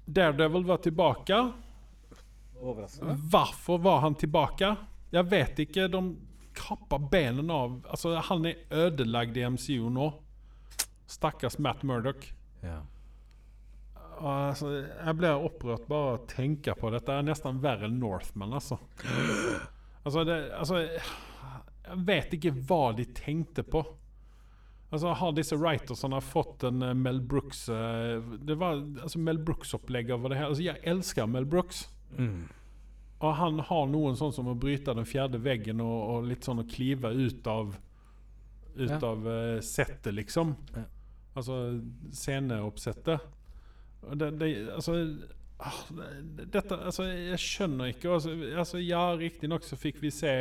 [0.05, 1.41] Daredevil var tilbake.
[2.61, 3.17] Overraskende.
[3.33, 4.75] Hvorfor var han tilbake?
[5.15, 5.89] Jeg vet ikke.
[5.89, 6.03] De
[6.55, 10.13] kappa benen av Altså, han er ødelagt i MCU nå.
[11.09, 12.35] Stakkars Matt Murdoch.
[12.61, 12.83] Ja.
[14.21, 17.11] Altså, jeg blir opprørt bare av å tenke på dette.
[17.11, 18.79] Det er nesten verre enn Northman, altså.
[20.05, 23.85] Altså, det, altså Jeg vet ikke hva de tenkte på.
[24.95, 30.13] Altså Har disse writersene fått en eh, Mel Brooks eh, Det var altså Mel Brooks-opplegg
[30.15, 30.51] over det her.
[30.53, 31.89] Altså, jeg elsker Mel Brooks.
[32.19, 32.45] Mm.
[33.25, 36.61] Og han har noen sånn som å bryte den fjerde veggen og, og litt sånn
[36.63, 37.75] å klyve ut av
[38.75, 38.99] Ut Ja.
[39.07, 40.49] av uh, settet, liksom.
[40.75, 40.81] Ja.
[41.39, 41.59] Altså
[42.11, 43.23] sceneoppsettet.
[44.13, 44.95] Det, det Altså
[45.59, 45.81] ah,
[46.45, 48.13] Dette Altså, jeg skjønner ikke.
[48.19, 50.35] Altså, altså ja, riktignok så fikk vi se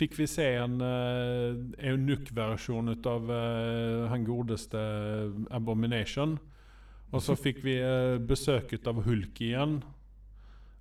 [0.00, 1.56] Fikk vi se en uh,
[1.90, 4.80] eunukkversjon ut av uh, han godeste
[5.52, 6.38] Abomination.
[7.10, 9.80] Og så fikk vi uh, besøk ut av Hulk igjen.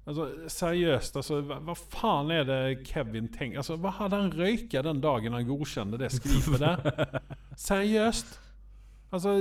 [0.10, 4.82] Altså, seriøst, altså, hva, hva faen er det Kevin tenker Altså, Hva hadde han røyka
[4.86, 7.20] den dagen han godkjente det skrivet der?
[7.70, 8.40] Seriøst?
[9.14, 9.36] Altså,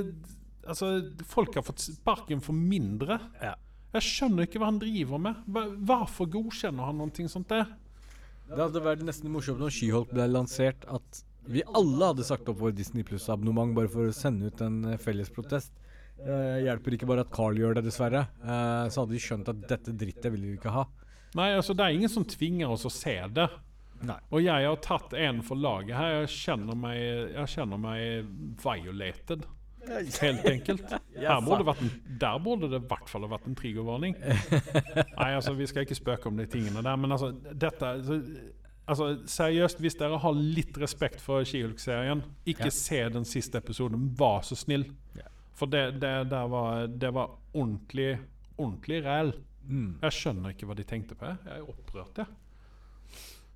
[0.69, 0.93] altså
[1.29, 3.19] Folk har fått sparken for mindre.
[3.43, 3.57] Ja.
[3.97, 5.45] Jeg skjønner ikke hva han driver med.
[5.89, 7.71] Hvorfor godkjenner han noe sånt der?
[8.49, 12.61] Det hadde vært nesten morsomt når She-Hulk ble lansert, at vi alle hadde sagt opp
[12.61, 15.73] vår Disney Pluss-abonnement bare for å sende ut en eh, felles protest.
[16.19, 18.27] Eh, hjelper ikke bare at Carl gjør det, dessverre.
[18.43, 20.85] Eh, så hadde vi skjønt at dette drittet vil vi ikke ha.
[21.39, 23.49] Nei, altså Det er ingen som tvinger oss å se det.
[24.09, 24.19] Nei.
[24.31, 26.21] Og jeg har tatt en for laget her.
[26.23, 26.99] Jeg kjenner meg,
[27.35, 28.29] jeg kjenner meg
[28.63, 29.49] violated.
[30.21, 30.95] Helt enkelt.
[31.47, 34.15] Burde en, der burde det i hvert fall ha vært en triggervarning.
[35.19, 38.21] Nei, altså, vi skal ikke spøke om de tingene der, men altså dette altså,
[38.87, 42.75] altså, Seriøst, hvis dere har litt respekt for She-Hulk-serien, ikke Ja.
[42.75, 44.11] se den siste episoden.
[44.19, 44.89] Vær så snill.
[45.17, 45.29] Ja.
[45.59, 48.19] For det, det der var, det var ordentlig
[48.59, 49.33] ordentlig ræl.
[49.69, 49.99] Mm.
[50.03, 51.27] Jeg skjønner ikke hva de tenkte på.
[51.27, 52.27] Jeg er opprørt, jeg.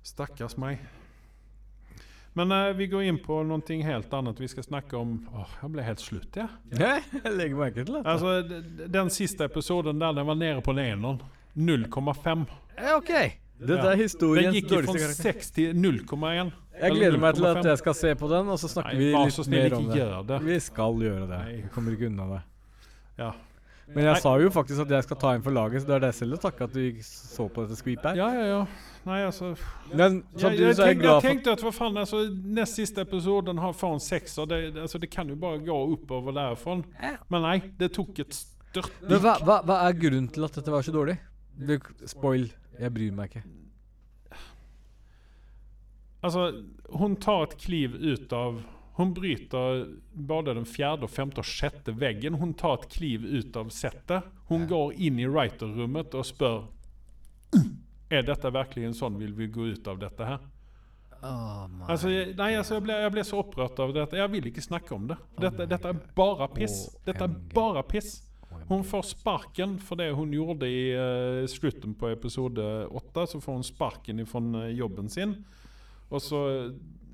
[0.03, 0.81] Stakkars meg.
[2.35, 4.39] Men eh, vi går inn på noe helt annet.
[4.41, 6.49] Vi skal snakke om Åh, Jeg ble helt slutt, jeg.
[6.79, 6.95] Ja.
[7.23, 8.01] Jeg legger merke til det.
[8.05, 11.21] Altså, d- den siste episoden der den var nede på eneren.
[11.55, 12.45] 0,5.
[12.79, 13.11] Ja, OK.
[13.63, 13.91] Dette Ja.
[13.93, 15.39] er historiens Den gikk fra dårligste karakter.
[15.39, 16.51] 6 til 0,1.
[16.81, 19.11] Jeg gleder meg til at jeg skal se på den, og så snakker Nei, vi
[19.13, 19.97] vær litt snill, mer ikke om det.
[20.01, 20.39] gjør det.
[20.47, 21.37] Vi skal gjøre det.
[21.37, 21.55] Nei.
[21.61, 22.41] Vi kommer ikke unna det.
[23.21, 23.31] Ja.
[23.87, 24.21] Men jeg Nei.
[24.23, 26.37] sa jo faktisk at jeg skal ta inn for laget, så det er deg selv
[26.37, 28.19] å takke at du så på dette skvipet her.
[28.21, 28.65] ja, ja, ja.
[29.03, 29.49] Nei, altså
[29.91, 32.21] Men samtidig jeg, så er jeg tenkte, glad jeg for tenkte at hva faen, altså,
[32.55, 34.47] nest siste episoden har faen en sekser.
[34.47, 36.77] Det, altså, det kan jo bare gå oppover derfra.
[37.27, 38.39] Men nei, det tok et Men
[38.79, 39.19] størtdykk.
[39.25, 41.17] hva, hva, hva er grunnen til at dette var så dårlig?
[41.59, 41.75] Du,
[42.07, 42.47] spoil.
[42.79, 43.43] Jeg bryr meg ikke.
[46.23, 46.47] Altså,
[46.95, 48.61] hun tar et kliv ut av
[48.93, 52.37] Hun bryter både den fjerde, og femte og sjette veggen.
[52.37, 54.27] Hun tar et kliv ut av settet.
[54.51, 56.65] Hun går inn i writerrommet og spør
[58.13, 60.43] Er dette virkelig en sånn vil vi gå ut av dette her?
[61.23, 64.19] Altså, jeg, nei, altså, jeg ble, jeg ble så opprørt av dette.
[64.19, 65.17] Jeg vil ikke snakke om det.
[65.39, 66.77] Dette, dette er bare piss.
[67.07, 68.17] Dette er bare piss.
[68.69, 73.25] Hun får sparken for det hun gjorde i uh, slutten på episode åtte.
[73.31, 75.37] Så får hun sparken fra jobben sin.
[76.11, 76.43] Og så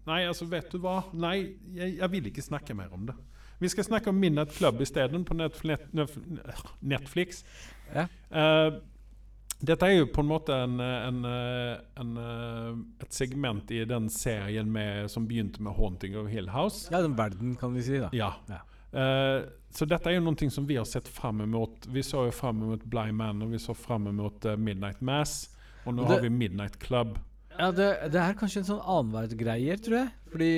[0.08, 1.04] Nei, altså, vet du hva?
[1.14, 3.16] Nei, jeg, jeg vil ikke snakke mer om det.
[3.60, 5.36] Vi skal snakke om Midnight Club isteden, på
[6.82, 7.44] Netflix.
[7.92, 8.08] Ja.
[8.32, 8.80] Uh,
[9.60, 14.06] dette er jo på en måte en, en, eh, en, eh, et segment i den
[14.08, 16.88] serien med, som begynte med 'Haunting of Hill House'.
[16.92, 18.08] Ja, den verden, kan vi si, da.
[18.14, 18.32] Ja.
[18.48, 18.62] Ja.
[18.94, 21.86] Uh, så dette er jo noe som vi har sett fram mot.
[21.92, 25.50] Vi så jo fram mot Blind Man, og vi så fram mot Midnight Mass.
[25.86, 27.20] Og nå Det- har vi Midnight Club.
[27.60, 30.12] Ja, det, det er kanskje en sånn annenhver-greier, tror jeg.
[30.32, 30.52] Fordi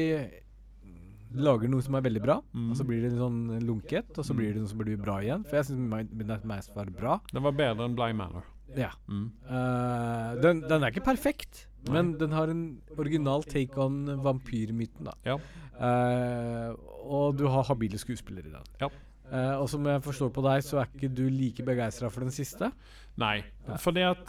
[1.31, 2.71] de lager noe som er veldig bra, Mm.
[2.71, 5.19] og så blir det en sånn lunket, og så blir det noe som blir bra
[5.23, 5.45] igjen.
[5.47, 7.19] For jeg syns Midnight Mass var bra.
[7.31, 8.43] Den var bedre enn Blind Manor.
[8.75, 8.91] Ja.
[9.07, 9.31] Mm.
[9.49, 15.15] Uh, den, den er ikke perfekt, men den har en original take on vampyrmyten, da.
[15.27, 15.39] Ja.
[15.75, 16.75] Uh,
[17.07, 18.69] og du har habile skuespillere i den.
[18.83, 18.91] Ja.
[19.31, 22.31] Uh, og som jeg forstår på deg, så er ikke du like begeistra for den
[22.35, 22.71] siste.
[23.19, 23.37] Nei,
[23.67, 23.75] Ja.
[23.79, 24.27] fordi at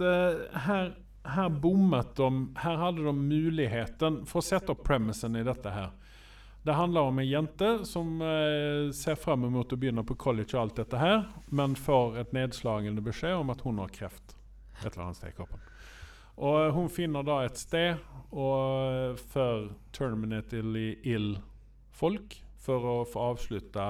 [0.67, 0.93] her,
[1.25, 5.91] her bommet de Her hadde de muligheten For å sette opp premisen i dette her.
[6.63, 10.61] Det handler om en jente som eh, ser frem mot å begynne på college og
[10.61, 14.37] alt dette her, men får et nedslagende beskjed om at hun har kreft.
[14.79, 15.65] Et eller annet sted i kroppen.
[16.39, 17.99] Og eh, hun finner da et sted
[18.31, 21.35] og for terminately ill
[21.91, 23.89] folk for å få avslutta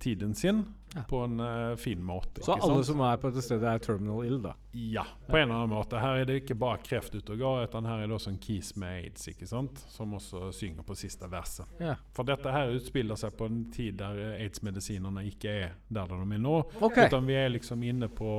[0.00, 0.64] tiden sin
[0.94, 1.02] Ja.
[1.08, 2.42] på en uh, fin måte.
[2.42, 2.86] Så ikke alle sant?
[2.86, 4.56] som er på dette stedet, er terminal ill, da.
[4.72, 6.00] Ja, på en eller annen måte.
[6.02, 8.40] Her er det ikke bare kreft ute og går, utan her er det også en
[8.42, 9.84] kis med aids, ikke sant?
[9.92, 11.70] som også synger på siste verset.
[11.78, 11.94] Ja.
[12.16, 16.42] For dette her utspiller seg på en tid der aids-medisinerne ikke er der de er
[16.42, 16.56] nå.
[16.80, 17.06] Okay.
[17.06, 18.32] Utan vi er liksom inne på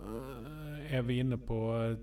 [0.00, 1.96] uh, Er vi inne på øh,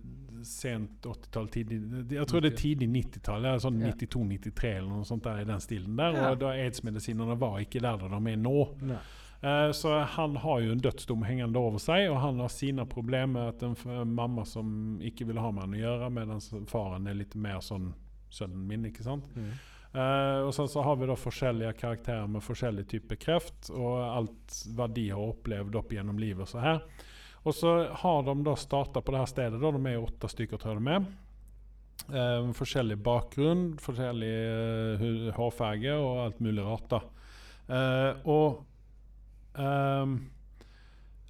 [0.43, 1.77] sent 80-tall, tidlig
[2.17, 3.47] Jeg tror det er tidlig 90-tall.
[3.63, 6.17] Sånn 92-93 eller noe sånt der i den stilen der.
[6.29, 8.57] Og da aids-medisinerne var ikke der de er nå.
[8.85, 9.03] Nei.
[9.45, 13.33] Eh, så han har jo en dødsdom hengende over seg, og han har sine problemer
[13.35, 17.19] med at en mamma som ikke vil ha med han å gjøre, mens faren er
[17.19, 17.91] litt mer sånn
[18.33, 19.27] sønnen min, ikke sant.
[19.95, 24.57] Uh, og sen så har vi da forskjellige karakterer med forskjellig type kreft, og alt
[24.75, 26.81] hva de har opplevd opp gjennom livet og så her.
[27.45, 30.61] Og så har de da starta på det her stedet, da, de er åtte stykker,
[30.61, 31.09] tror jeg de er.
[32.05, 36.87] Eh, forskjellig bakgrunn, forskjellig eh, hårfarge og alt mulig rart.
[36.95, 37.01] da.
[37.65, 38.65] Eh, og
[39.61, 40.17] ehm,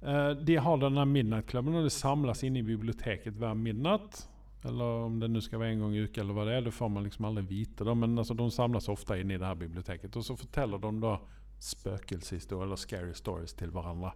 [0.02, 4.24] eh, de har denne midnight-klubben, og de samles inne i biblioteket hver midnatt.
[4.66, 6.74] Eller om det nå skal være en gang i uka, eller hva det er, det
[6.74, 7.84] får man liksom aldri vite.
[7.86, 7.94] Da.
[7.94, 11.18] Men altså, de samles ofte inne i det her biblioteket, og så forteller de da
[11.62, 14.10] spøkelseshistorier eller scary stories til hverandre.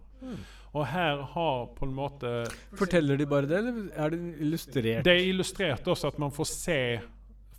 [0.77, 2.29] Og her har på en måte
[2.77, 5.03] Forteller de bare det, eller er det illustrert?
[5.07, 6.77] Det er illustrert også at man får se,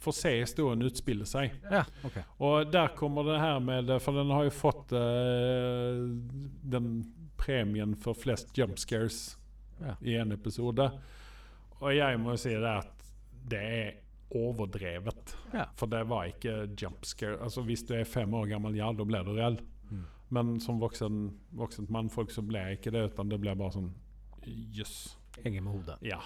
[0.02, 1.56] får se historien utspille seg.
[1.70, 2.22] Ja, okay.
[2.38, 6.06] Og der kommer det her med For den har jo fått uh,
[6.76, 6.92] den
[7.42, 9.36] premien for flest jump scares
[9.82, 9.96] Ja.
[10.00, 10.84] i en episode.
[11.82, 13.06] Og jeg må jo si det at
[13.50, 13.92] det er
[14.38, 15.32] overdrevet.
[15.52, 15.64] Ja.
[15.76, 17.40] For det var ikke jump scare.
[17.42, 19.58] Altså Hvis du er fem år gammel, ja, da blir du redd.
[20.32, 21.26] Men som voksen,
[21.60, 23.90] voksent mannfolk så ble jeg ikke det, utan det ble bare sånn
[24.42, 25.12] Jøss.
[25.42, 25.98] Henger med hodet.
[26.04, 26.18] Ja.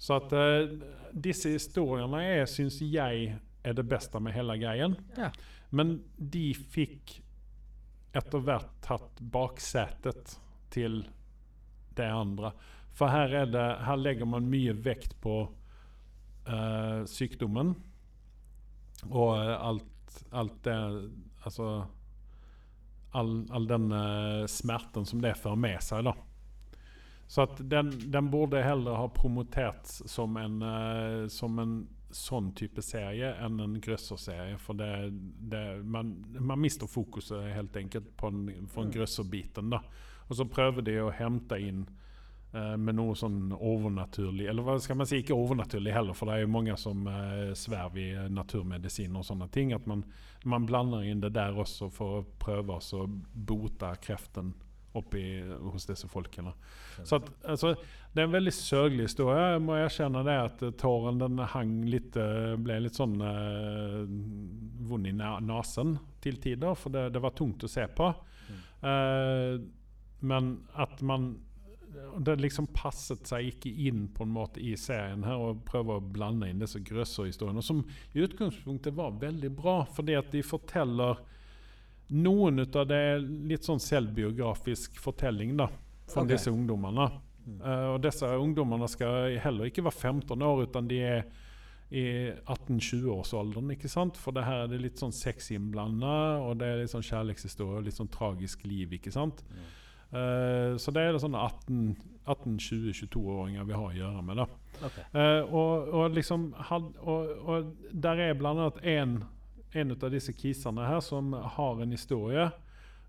[0.00, 0.70] Så at uh,
[1.12, 4.96] disse historiene er, syns jeg er det beste med hele greien.
[5.18, 5.28] Ja.
[5.74, 7.18] Men de fikk
[8.14, 10.36] etter hvert tatt baksetet
[10.74, 11.02] til
[11.98, 12.52] det andre.
[12.94, 15.40] For her, er det, her legger man mye vekt på
[16.46, 17.74] uh, sykdommen.
[19.10, 20.76] Og eh, alt, alt det
[21.44, 21.64] Altså
[23.14, 26.14] all, all den eh, smerten som det fører med seg, da.
[27.26, 31.76] Så at den, den burde heller ha promoterts som en, uh, som en
[32.14, 34.58] sånn type serie enn en grøsserserie.
[34.60, 34.90] For det,
[35.50, 39.72] det, man, man mister fokuset helt enkelt på den, for den grøsserbiten.
[39.72, 39.80] da.
[40.28, 41.86] Og så prøver de å hente inn
[42.54, 46.44] med noe sånn overnaturlig Eller hva skal man si, ikke overnaturlig heller, for det er
[46.44, 49.72] jo mange som eh, sverver i eh, naturmedisin og sånne ting.
[49.74, 50.04] At man,
[50.46, 54.54] man blander inn det der også for å prøve å bote kreften
[54.94, 55.42] oppi
[55.72, 56.52] hos disse folkene.
[57.02, 57.72] Så at, altså,
[58.14, 59.40] det er en veldig sørgelig historie.
[59.56, 63.96] Jeg må erkjenne det at eh, tåren den hang litt eh, ble litt sånn eh,
[64.86, 68.12] vond i nesen til tider, for det, det var tungt å se på.
[68.84, 69.58] Eh,
[70.24, 71.34] men at man
[72.24, 76.02] Det liksom passet seg ikke inn på en måte i serien her og prøve å
[76.02, 77.82] blande inn disse grøsserhistoriene, som
[78.12, 81.22] i utgangspunktet var veldig bra, fordi at de forteller
[82.14, 85.70] noen av det litt sånn selvbiografisk fortelling da,
[86.06, 86.34] fra okay.
[86.34, 87.08] disse ungdommene.
[87.60, 91.26] Uh, og disse ungdommene skal heller ikke være 15 år, utan de er
[91.94, 92.04] i
[92.50, 93.70] 18-20-årsalderen.
[93.76, 94.18] ikke sant?
[94.20, 97.80] For det her er det litt sånn sex innblanda, og det er litt sånn kjærlighetshistorie
[97.80, 98.96] og litt sånn tragisk liv.
[98.98, 99.44] ikke sant?
[100.14, 101.44] Eh, så det er det sånne
[102.24, 104.36] 18-20-22-åringer vi har å gjøre med.
[104.42, 104.46] da.
[104.86, 105.04] okay.
[105.14, 107.56] uh, og, og liksom had, og, og
[107.92, 109.16] der er annet en,
[109.74, 112.50] en av disse kisene her som har en historie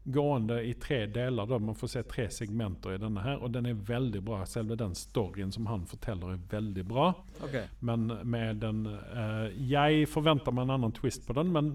[0.05, 1.45] gående i tre deler.
[1.45, 4.43] da Man får se tre segmenter i denne her, og den er veldig bra.
[4.45, 7.07] Selve den storyen som han forteller, er veldig bra.
[7.41, 7.65] Okay.
[7.79, 11.71] Men med den uh, Jeg forventer meg en annen twist på den, men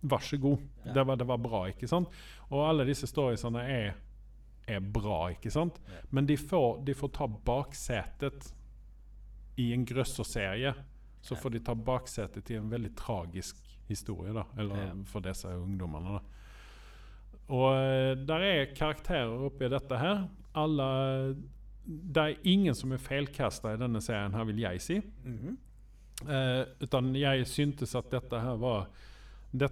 [0.00, 0.62] vær så god.
[0.84, 0.92] Ja.
[0.92, 2.08] Det, var, det var bra, ikke sant?
[2.50, 3.98] Og alle disse storiesene er,
[4.70, 5.80] er bra, ikke sant?
[6.10, 8.52] Men de får, de får ta baksetet
[9.60, 10.74] i en grøsserserie.
[11.20, 13.58] Så får de ta baksetet i en veldig tragisk
[13.90, 14.46] historie, da.
[14.58, 16.40] Eller for disse ungdommene, da.
[17.50, 20.28] Og eh, der er karakterer oppi dette her.
[20.58, 20.86] Alle
[21.84, 25.00] Det er ingen som er feilkasta i denne serien, her vil jeg si.
[25.24, 25.56] Mhm.
[26.20, 28.90] Eh, utan jeg syntes at dette her var
[29.56, 29.70] det,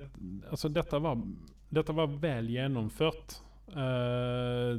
[0.48, 1.20] altså dette var
[1.68, 3.42] Dette var vel gjennomført.
[3.76, 4.78] Eh,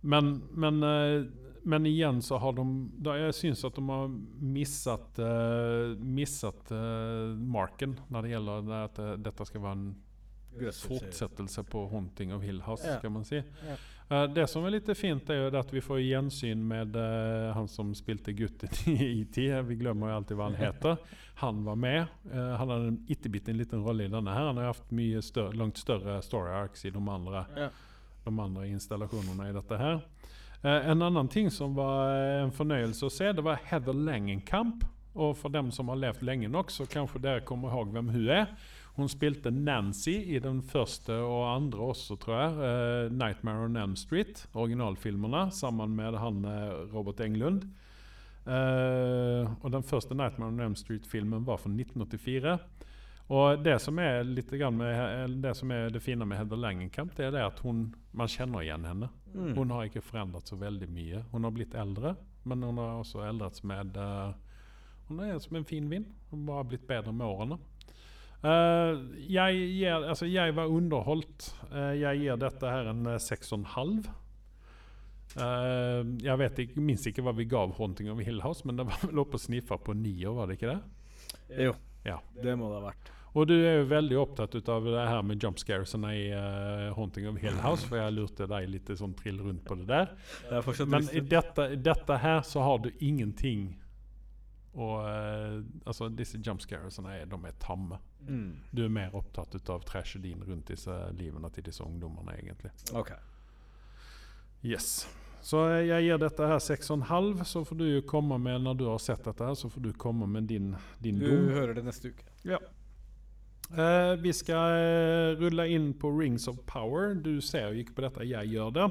[0.00, 1.24] men men, eh,
[1.62, 2.64] men igjen så har de
[3.04, 4.08] da Jeg syns at de har
[4.40, 9.90] misset uh, misset eh, marken når det gjelder det at eh, dette skal være en
[10.72, 12.98] fortsettelse på 'Haunting of Hill House', Ja.
[13.00, 13.36] kan man si.
[13.36, 13.76] Ja.
[14.10, 17.68] Eh, det som er litt fint, er jo at vi får gjensyn med uh, han
[17.70, 19.38] som spilte gutten i IT.
[19.68, 20.96] Vi glemmer jo alltid hva han heter.
[21.44, 22.08] Han var med.
[22.32, 24.34] Uh, han hadde en ittebitte liten rolle i denne.
[24.34, 27.70] her Han har hatt mye større, langt større story arcs i de andre, Ja.
[28.26, 30.02] de andre installasjonene i dette her.
[30.64, 32.10] Uh, en annen ting som var
[32.42, 34.82] en fornøyelse å se, det var Heather Langenkamp.
[35.14, 38.28] Og for dem som har levd lenge nok, så kanskje dere kommer ihåg hvem hun
[38.30, 38.50] er.
[39.00, 42.56] Hun spilte Nancy i den første og andre også, tror jeg.
[42.60, 47.64] Uh, 'Nightmare on Elm Street', originalfilmene, sammen med han eh, Robert Englund.
[48.44, 52.58] Uh, og den første 'Nightmare on Elm Street'-filmen var fra 1984.
[53.30, 57.14] Og det som er litt grann med, det som er det fine med Heather Langenkamp,
[57.16, 59.08] det er det at hun, man kjenner igjen henne.
[59.32, 59.52] Mm.
[59.54, 61.22] Hun har ikke forandret så veldig mye.
[61.30, 64.34] Hun har blitt eldre, men hun har også eldret med uh,
[65.08, 66.10] Hun er som en fin vind.
[66.30, 67.58] Hun har blitt bedre med årene.
[68.40, 71.50] Eh, jeg, gir, altså jeg var underholdt.
[71.68, 74.08] Uh, jeg gir dette her en eh, seks og en halv.
[75.38, 78.86] Eh, jeg vet ikke, minst ikke hva vi gav 'Haunting of Hill House', men det
[78.88, 80.80] var vel oppe og sniffa på nier, var det ikke det?
[81.66, 81.74] Jo,
[82.04, 82.18] Ja.
[82.42, 83.12] det må det ha vært.
[83.32, 87.28] Og du er jo veldig opptatt av det her med jump scaresene i uh, 'Haunting
[87.28, 90.16] of Hill House', for jeg lurte deg litt sånn trill rundt på det der.
[90.50, 93.76] Det Men i dette, dette her så har du ingenting
[94.74, 97.98] og eh, altså Disse jumpscaresene er, de er tamme.
[98.28, 98.52] Mm.
[98.70, 102.70] Du er mer opptatt ut av tragedien rundt disse livene til disse ungdommene, egentlig.
[102.94, 103.10] Ok.
[104.62, 105.08] Yes.
[105.42, 109.00] Så jeg gir dette her 6,5, så får du jo komme med når du har
[109.00, 111.48] sett dette her, så får du komme med din, din Du dom.
[111.56, 112.26] hører det neste uke.
[113.70, 117.14] Eh, vi skal eh, rulle inn på Rings of Power.
[117.14, 118.88] Du ser jo ikke på dette, jeg gjør det.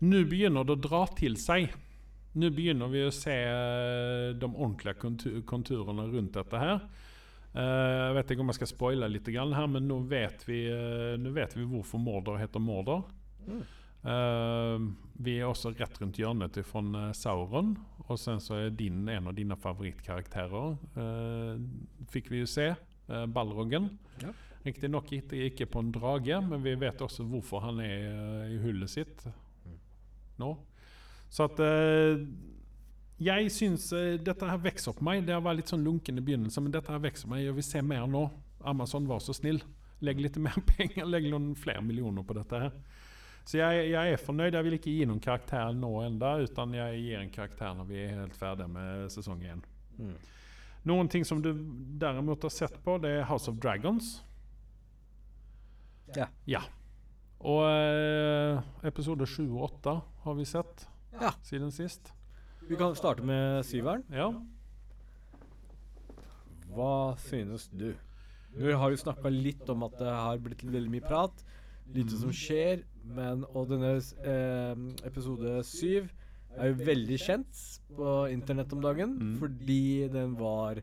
[0.00, 1.70] Nå begynner det å dra til seg.
[2.38, 6.84] Nå begynner vi å se eh, de ordentlige kontur konturene rundt dette her.
[7.50, 11.16] Eh, jeg vet ikke om jeg skal spoile litt, her, men nå vet vi, eh,
[11.18, 13.08] nå vet vi hvorfor Mordor heter Mordor.
[13.48, 13.62] Mm.
[15.20, 17.74] Vi er også rett rundt hjørnet fra Sauron.
[18.06, 20.78] Og sen så er din, en av dine favorittkarakterer,
[22.08, 22.70] fikk vi jo se.
[23.28, 23.90] Balrogen.
[24.22, 24.32] Ja.
[24.64, 29.26] Riktignok ikke, på en drage, men vi vet også hvorfor han er i hullet sitt
[30.40, 30.54] nå.
[31.30, 32.22] Så at eh,
[33.20, 35.26] Jeg syns eh, dette her vokser på meg.
[35.28, 37.44] Det var litt sånn lunken i begynnelsen, men dette her vokser meg.
[37.44, 38.24] Jeg vil se mer nå.
[38.66, 39.60] Amazon, vær så snill.
[40.04, 41.06] Legg litt mer penger.
[41.08, 42.74] Legg noen flere millioner på dette her.
[43.44, 44.56] Så jeg, jeg er fornøyd.
[44.56, 48.02] Jeg vil ikke gi noen karakter nå enda, utan jeg gir en karakter når vi
[48.02, 49.62] er helt ferdige med sesong én.
[50.00, 50.16] Mm.
[50.88, 51.50] Noen ting som du
[52.00, 54.18] derimot har sett på, det er House of Dragons.
[56.16, 56.28] Ja.
[56.48, 56.62] Ja.
[57.40, 61.32] Og eh, episode sju og åtte har vi sett Ja.
[61.42, 62.12] siden sist.
[62.68, 64.04] Vi kan starte med syveren.
[64.14, 64.28] Ja.
[66.70, 67.92] Hva synes du?
[68.54, 71.44] Vi har jo snakka litt om at det har blitt veldig mye prat.
[71.94, 72.84] Lite som skjer.
[73.02, 76.10] Men, og denne eh, episode syv
[76.58, 77.60] er jo veldig kjent
[77.96, 79.36] på internett om dagen Mm.
[79.38, 80.80] fordi den var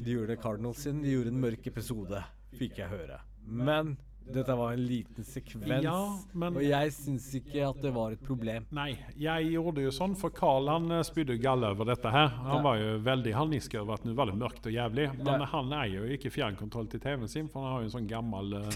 [0.00, 1.02] De gjorde Cardinals sin.
[1.02, 2.22] De gjorde en mørk episode,
[2.58, 3.18] fikk jeg høre.
[3.44, 3.96] Men
[4.32, 8.22] dette var en liten sekvens, Ja, men- og jeg syns ikke at det var et
[8.22, 8.64] problem.
[8.72, 12.28] Nei, jeg gjorde jo sånn, for Carl han eh, spydde galle over dette her.
[12.28, 12.62] Han Ja.
[12.62, 15.16] var jo veldig harnisk over at nå var det mørkt og jævlig.
[15.18, 15.46] Men Ja.
[15.46, 18.54] han er jo ikke fjernkontroll til TV-en sin, for han har jo en sånn gammel
[18.54, 18.70] uh,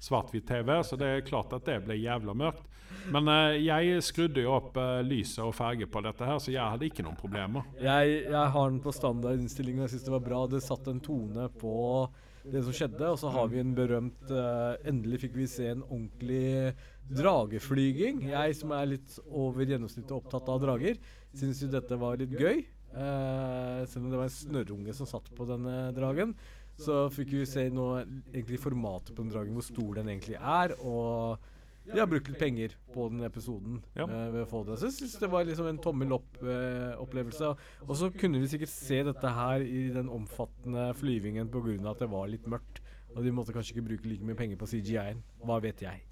[0.00, 2.62] svart-hvitt TV, så det er klart at det ble jævla mørkt.
[3.10, 6.60] Men uh, jeg skrudde jo opp uh, lyset og farge på dette her, så jeg
[6.62, 7.64] hadde ikke noen problemer.
[7.80, 10.46] Jeg, jeg har den på standardinnstilling, og jeg syns det var bra.
[10.46, 12.08] Det satt en tone på
[12.52, 13.08] det som skjedde.
[13.08, 16.74] Og så har vi en berømt uh, Endelig fikk vi se en ordentlig
[17.06, 18.24] drageflyging.
[18.32, 21.00] Jeg som er litt over gjennomsnittet opptatt av drager,
[21.36, 22.64] syns jo dette var litt gøy.
[22.96, 26.36] Uh, selv om det var en snørrunge som satt på denne dragen.
[26.80, 27.90] Så fikk vi se nå
[28.34, 30.74] egentlig formatet på den dragen, hvor stor den egentlig er.
[30.84, 31.52] Og
[31.86, 34.06] de har brukt litt penger på den episoden Ja.
[34.08, 34.78] Uh, ved å få det.
[34.80, 37.52] Så jeg syns det var liksom en tommel opp-opplevelse.
[37.86, 41.78] og så kunne vi sikkert se dette her i den omfattende flyvingen pga.
[41.90, 42.82] at det var litt mørkt.
[43.16, 45.22] Og de måtte kanskje ikke bruke like mye penger på CGI-en.
[45.46, 46.02] Hva vet jeg.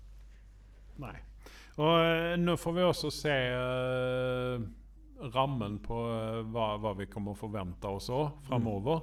[1.03, 1.17] Nei.
[1.77, 4.65] Og uh, nå får vi også se eh,
[5.35, 9.03] rammen på eh, hva, hva vi kommer å forvente oss òg framover.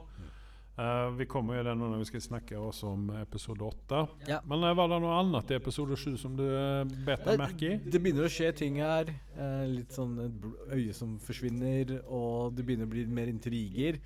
[0.81, 4.01] Eh, vi kommer jo det nå når vi skal snakke også om episode åtte.
[4.29, 4.39] Ja.
[4.49, 7.69] Men eh, var det noe annet i episode sju som du uh, bet deg merke
[7.69, 7.77] i?
[7.85, 9.11] Det begynner å skje ting her.
[9.37, 14.01] Uh, litt sånn et øye som forsvinner, og det begynner å bli mer intriger.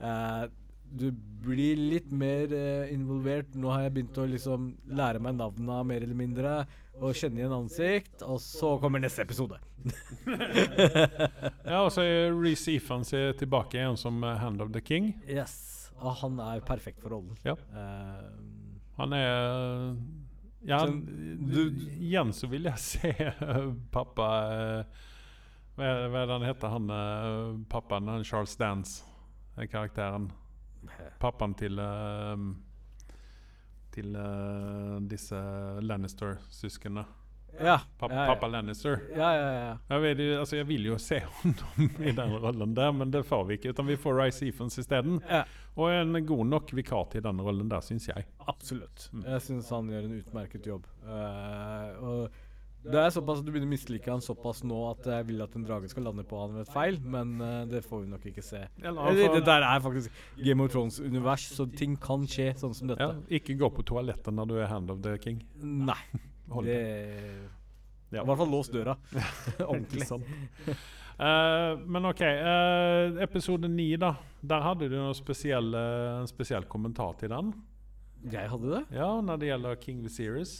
[0.00, 0.46] Uh,
[0.90, 1.10] du
[1.44, 3.54] blir litt mer eh, involvert.
[3.54, 6.54] Nå har jeg begynt å liksom lære meg navnene mer eller mindre,
[6.98, 8.24] og kjenne igjen ansikt.
[8.26, 9.60] Og så kommer neste episode.
[11.70, 15.12] Ja, og så er Reece Ifans tilbake igjen som eh, Hand of the King.
[15.28, 15.79] Yes.
[16.00, 17.36] Og han er perfekt for rollen.
[17.44, 17.54] Ja.
[17.74, 19.96] Uh, Han er
[20.66, 21.60] Ja, så, du,
[21.96, 23.12] igjen så vil jeg se
[23.92, 24.98] pappa eh,
[25.78, 28.10] Hva er, er det han heter, han eh, pappaen?
[28.12, 29.06] Han Charles Dance,
[29.56, 30.28] den karakteren.
[31.20, 31.80] Pappaen til
[33.90, 34.18] Til
[35.10, 35.40] disse
[35.82, 37.04] Lannister-søsknene.
[37.58, 37.78] Ja.
[37.98, 38.34] Pappa, ja, ja.
[38.34, 39.00] pappa Lannister.
[39.16, 39.72] Ja, ja, ja.
[39.92, 43.46] Jeg, vet, altså, jeg vil jo se honom i den rollen der, men det får
[43.48, 43.74] vi ikke.
[43.74, 45.20] Utan vi får Rice Ephens isteden.
[45.30, 45.44] ja.
[45.80, 48.24] Og en god nok vikar til den rollen der, syns jeg.
[48.50, 49.06] Absolutt.
[49.14, 49.22] Mm.
[49.30, 50.88] Jeg syns han gjør en utmerket jobb.
[51.06, 52.26] Uh,
[52.82, 55.54] Det er såpass at Du begynner å mislike han såpass nå at jeg vil at
[55.56, 58.26] en drage skal lande på han ved et feil, men uh, det får vi nok
[58.32, 58.64] ikke se.
[58.82, 62.90] Eller, Eller, det der er faktisk Game of Thrones-univers, så ting kan skje sånn som
[62.90, 63.06] dette.
[63.06, 65.42] ja, ikke gå på toalettet når du er hand of the king.
[65.60, 66.00] Nei.
[66.50, 66.78] Hold Det
[68.10, 68.22] Ja.
[68.22, 68.96] I hvert fall lås døra.
[69.70, 70.08] Ordentlig.
[71.20, 72.20] Eh, men OK.
[72.24, 74.14] Uh, episode ni, da.
[74.40, 77.50] Der hadde du noe spesiell, uh, en spesiell kommentar til den.
[78.32, 78.80] Jeg hadde det.
[78.96, 80.54] Ja, når det gjelder King Viserys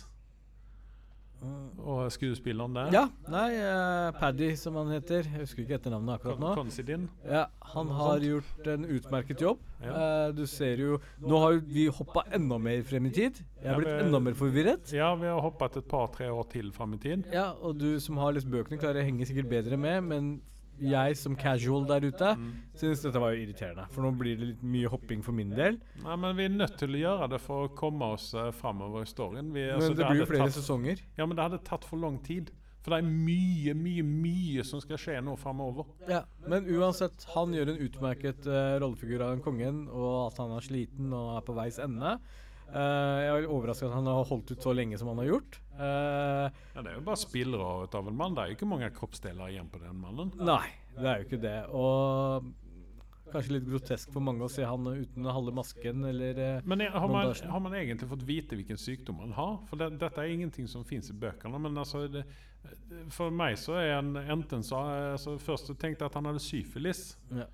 [1.81, 2.91] og skuespilleren der.
[2.93, 3.03] Ja.
[3.33, 5.25] Nei, uh, Paddy, som han heter.
[5.25, 6.51] Jeg husker ikke etternavnet akkurat nå.
[6.59, 7.09] Considine.
[7.25, 9.59] Ja, Han har gjort en utmerket jobb.
[9.81, 9.95] Ja.
[10.29, 13.41] Uh, du ser jo Nå har vi hoppa enda mer frem i tid.
[13.63, 14.93] Jeg har blitt vi- enda mer forvirret.
[14.93, 17.25] Ja, vi har hoppet et par-tre år til frem i tid.
[17.33, 20.41] Ja, og du som har lest bøkene, klarer å henge sikkert bedre med, men
[20.81, 22.53] jeg som casual der ute Mm.
[22.75, 23.87] synes dette var jo irriterende.
[23.93, 25.79] For nå blir det litt mye hopping for min del.
[26.03, 29.03] Nei, men vi er nødt til å gjøre det for å komme oss uh, framover
[29.03, 29.53] i storyen.
[29.53, 31.03] Vi, Men det, det blir jo flere tatt- sesonger.
[31.19, 32.51] Ja, men det hadde tatt for lang tid.
[32.81, 35.85] For det er mye, mye, mye som skal skje nå framover.
[36.09, 40.55] Ja, Men uansett, han gjør en utmerket uh, rollefigur av den kongen, og at han
[40.57, 42.15] er sliten og er på veis ende.
[42.71, 45.59] Uh, jeg er overraska at han har holdt ut så lenge som han har gjort.
[45.81, 48.35] Eh, Ja, det er jo bare spillere av en mann.
[48.37, 50.33] Det er jo ikke mange kroppsdeler igjen på den mannen.
[50.37, 50.67] nei,
[50.97, 51.59] det er jo ikke det.
[51.73, 52.51] Og
[53.31, 57.09] kanskje litt grotesk for mange å se han uten halve masken, eller eh, Men har,
[57.09, 59.59] man, har man egentlig fått vite hvilken sykdom han har?
[59.71, 61.61] For det, dette er ingenting som fins i bøkene.
[61.63, 62.25] Men altså, det,
[63.15, 64.83] for meg så er han enten så
[65.15, 67.47] altså, Først tenkte jeg at han hadde syfilis, ja.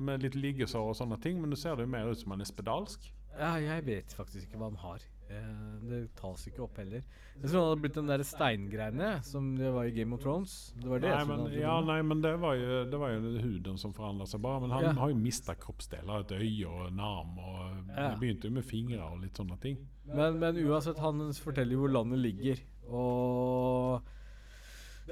[0.00, 2.42] med litt liggesår og sånne ting, men nå ser det jo mer ut som han
[2.44, 3.08] er spedalsk.
[3.38, 5.06] ja, jeg vet faktisk ikke hva han har.
[5.30, 7.02] Eh, det tas ikke opp heller.
[7.40, 10.54] Jeg tror det hadde blitt den der steingreiene som det var i Game of Thrones.
[10.76, 13.78] Det var det Nei, men, ja, nei, men det var jo, det var jo huden
[13.78, 14.60] som forandra seg bare.
[14.64, 14.92] Men han Ja.
[14.98, 16.20] har jo mista kroppsdeler.
[16.26, 17.38] Et øye og en arm.
[17.38, 18.14] Og Ja.
[18.18, 19.78] Begynte jo med fingre og litt sånne ting.
[20.06, 22.58] Men, men uansett, han forteller jo hvor landet ligger.
[22.90, 24.02] Og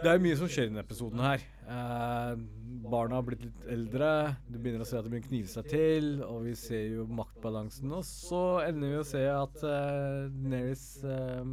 [0.02, 1.42] det er mye som skjer i denne episoden her.
[1.68, 2.34] Eh,
[2.88, 4.10] barna har blitt litt eldre.
[4.48, 6.08] Du begynner å se at de begynner å knive seg til.
[6.26, 7.92] Og vi ser jo maktbalansen.
[7.96, 11.52] Og så ender vi å se at eh, Daenerys eh,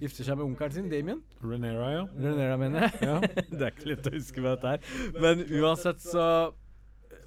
[0.00, 1.22] gifter seg med onkelen sin, Damien.
[1.44, 2.04] Renera, ja.
[2.26, 3.00] Renera, mener jeg.
[3.06, 3.18] Ja.
[3.58, 4.92] det er ikke lett å huske med dette her.
[5.20, 6.28] Men uansett så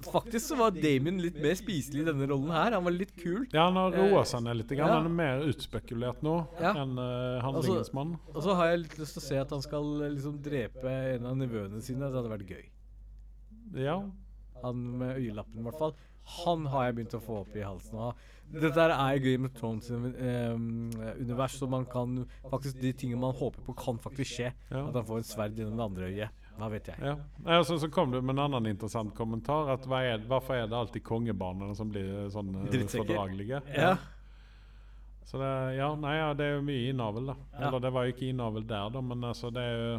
[0.04, 2.76] Faktisk så var Damien litt mer spiselig i denne rollen her.
[2.76, 3.46] Han var litt kul.
[3.52, 4.74] Ja, han har roa seg ned litt.
[4.78, 4.86] Ja.
[4.92, 6.74] Han er mer utspekulert nå Ja.
[6.84, 8.16] enn uh, handlingens mann.
[8.34, 10.94] Og så har jeg litt lyst til å se at han skal eh, liksom drepe
[11.16, 12.06] en av nevøene sine.
[12.06, 12.64] Det hadde vært gøy.
[13.88, 13.98] Ja.
[14.62, 15.94] Han med øyelappen, i hvert fall.
[16.44, 18.26] Han har jeg begynt å få opp i halsen av.
[18.48, 23.98] Dette er Game of Thrones-univers, så man kan faktisk De tingene man håper på, kan
[24.00, 24.52] faktisk skje.
[24.70, 24.84] Ja.
[24.88, 26.37] At han får en sverd gjennom det andre øyet.
[26.58, 26.98] Hva vet jeg.
[27.04, 27.14] Ja.
[27.46, 29.70] Altså, så kom du med en annen interessant kommentar.
[29.76, 33.62] At hva er, Hvorfor er det alltid kongebarna som blir sånn eh, fordragelige?
[33.76, 33.94] Ja.
[35.28, 37.34] Så det, ja, nei, ja, det er jo mye innavl, da.
[37.60, 39.98] Eller det var jo ikke innavl der, da, men altså det er jo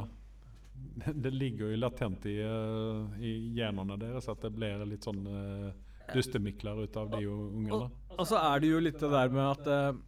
[1.26, 5.72] Det ligger jo latent i, eh, i genene deres at det blir litt sånn uh,
[6.16, 7.89] dustemikler ut av de ungene.
[8.16, 9.99] Og så er det jo litt det der med at uh,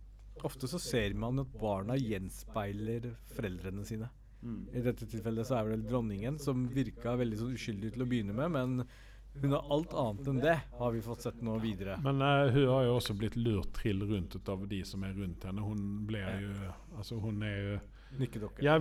[0.47, 4.09] ofte så ser man at barna gjenspeiler foreldrene sine.
[4.41, 8.09] I dette tilfellet så er det vel dronningen som virka veldig sånn uskyldig til å
[8.09, 8.85] begynne med, men
[9.33, 11.95] hun har alt annet enn det, har vi fått sett nå videre.
[12.03, 15.13] Men uh, hun har jo også blitt lurt trill rundt ut av de som er
[15.15, 15.63] rundt henne.
[15.63, 16.51] Hun ble jo
[16.97, 17.79] Altså, hun er jo
[18.19, 18.59] Nikkedokke.
[18.65, 18.75] Ja,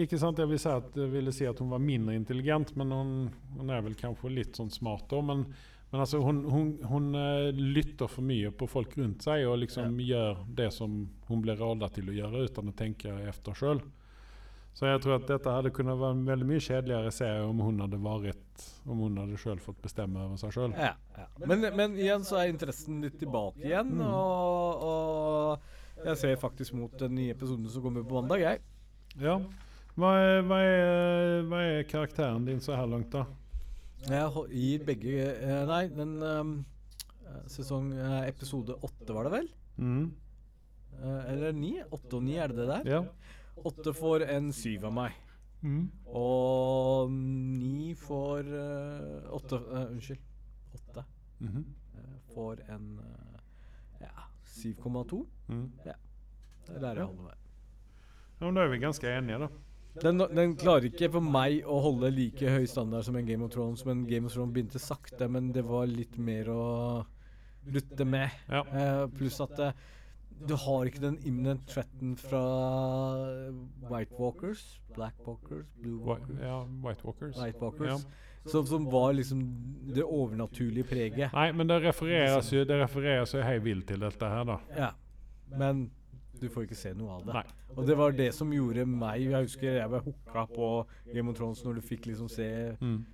[0.00, 0.38] ikke sant?
[0.40, 3.12] Jeg, vil si at, jeg ville si at hun var mindre intelligent, men hun,
[3.58, 5.20] hun er vel kanskje litt sånn smart da.
[5.28, 5.44] Men,
[5.90, 10.00] men altså, hun, hun, hun eh, lytter for mye på folk rundt seg og liksom
[10.00, 13.84] gjør det som hun blir råda til å gjøre, uten å tenke efter sjøl.
[14.72, 17.82] Så jeg tror at dette hadde kunnet være en veldig mye kjedeligere serie om hun
[17.84, 20.72] hadde vært Om hun hadde sjøl fått bestemme over seg sjøl.
[20.78, 21.26] Ja, ja.
[21.44, 26.94] Men, men igjen så er interessen litt tilbake igjen, og, og jeg ser faktisk mot
[26.98, 28.62] den nye episoden som kommer på mandag, jeg.
[29.20, 29.36] Ja.
[29.92, 33.26] Hva er, hva, er, hva er karakteren din så her langt, da?
[34.08, 36.54] Jeg gir begge eh, Nei, den ehm,
[37.22, 39.50] eh, sesong eh, episode åtte, var det vel?
[39.76, 40.06] Mm.
[40.96, 41.76] Eh, eller ni?
[41.84, 42.88] Åtte og ni, er det det der?
[42.96, 43.02] Ja.
[43.56, 45.18] Åtte får en syv av meg.
[45.62, 45.84] Mm.
[46.18, 50.20] Og ni får uh, Åtte uh, Unnskyld.
[50.74, 51.04] Åtte
[51.38, 51.64] mm -hmm.
[51.98, 53.00] uh, får en
[54.00, 55.26] ja, 7,2.
[55.48, 55.72] Mm.
[55.84, 55.94] Det
[56.74, 57.34] er der jeg holder meg.
[58.40, 59.48] Ja, men da er vi ganske enige, da.
[60.02, 63.50] Den, den klarer ikke for meg å holde like høy standard som en Game of
[63.50, 67.06] Thrones, men Game of Thrones begynte sakte, men det var litt mer å
[67.66, 68.30] rutte med.
[68.48, 69.06] Ja.
[69.06, 69.76] Pluss at
[70.48, 72.42] du har ikke den imminent threaten fra
[73.90, 76.28] White Walkers, Black Walkers, Blue Walkers.
[76.28, 77.36] Walkers, ja, White Walkers.
[77.42, 78.50] White Walkers Ja.
[78.50, 79.42] som, som var liksom
[79.94, 81.32] det overnaturlige preget.
[81.32, 84.58] Nei, men det refereres jo det refereres jo hei vilt til dette her, da.
[84.76, 84.90] Ja.
[85.58, 85.90] Men
[86.40, 87.34] du Du får ikke se noe av det.
[87.34, 87.44] Nei.
[87.76, 90.70] Og det var det som gjorde meg Jeg husker jeg var hooka på
[91.14, 93.04] Game of Thrones når du fikk liksom se Mm.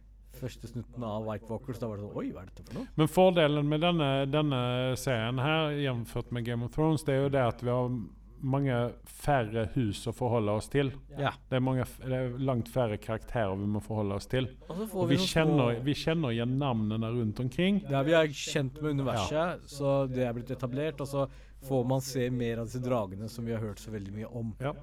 [0.41, 1.81] Første snutten av White Walkers.
[1.81, 2.93] Da var det sånn Oi, hva er dette for noe?
[3.01, 4.61] Men fordelen med denne, denne
[5.01, 7.91] serien her, jevnført med Game of Thrones, det er jo det at vi har
[8.39, 8.75] mange
[9.05, 10.93] færre hus å forholde oss til.
[11.19, 11.33] Ja.
[11.51, 14.47] Det er, mange, det er langt færre karakterer vi må forholde oss til.
[14.69, 17.83] Og Og vi, vi, kjenner, vi kjenner igjen navnene rundt omkring.
[17.91, 21.03] Ja, vi er kjent med universet, så det er blitt etablert.
[21.03, 21.27] Og så
[21.67, 24.55] får man se mer av disse dragene som vi har hørt så veldig mye om.
[24.63, 24.77] Ja.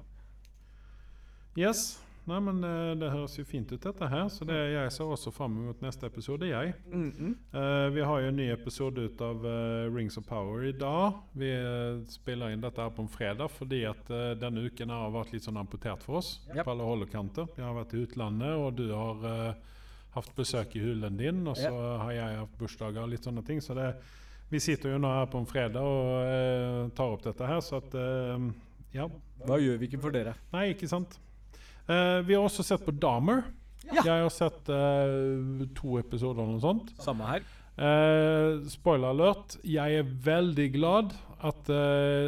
[1.56, 1.94] Yes.
[2.26, 4.24] Nei, men eh, det høres jo fint ut, dette her.
[4.34, 6.72] Så det, jeg ser også fram mot neste episode, jeg.
[6.90, 11.20] Eh, vi har jo en ny episode ut av uh, Rings of Power i dag.
[11.38, 14.10] Vi uh, spiller inn dette her på en fredag fordi at
[14.40, 16.64] denne uken har vært litt sånn amputert for oss Yep.
[16.66, 17.46] på alle holdekanter.
[17.54, 19.22] Vi har vært i utlandet, og du har
[20.16, 21.70] hatt besøk i hulen din, og så
[22.02, 23.60] har jeg hatt bursdager og litt sånne ting.
[23.62, 23.90] Så det,
[24.50, 27.94] vi sitter jo nå her på en fredag og tar opp dette her, så at
[28.96, 29.06] Ja.
[29.46, 30.32] Hva gjør vi ikke for dere?
[30.54, 31.18] Nei, ikke sant.
[31.86, 33.44] Eh, vi har også sett på Dahmer.
[33.86, 34.02] Ja.
[34.02, 36.90] Jeg har sett uh, to episoder eller noe sånt.
[36.98, 37.44] Samme her.
[37.76, 39.58] Uh, spoiler alert.
[39.62, 41.14] Jeg er veldig glad
[41.46, 41.68] at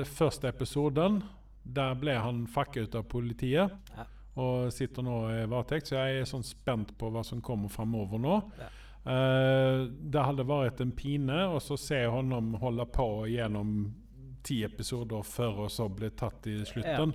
[0.04, 1.22] første episoden
[1.64, 3.72] Der ble han fucka ut av politiet.
[3.96, 4.04] Ja.
[4.38, 8.22] Og sitter nå i varetekt, så jeg er sånn spent på hva som kommer framover
[8.22, 8.36] nå.
[8.60, 8.68] Ja.
[9.08, 13.78] Eh, det hadde vært en pine å så se honom holde på gjennom
[14.44, 17.14] ti episoder før og så bli tatt i slutten.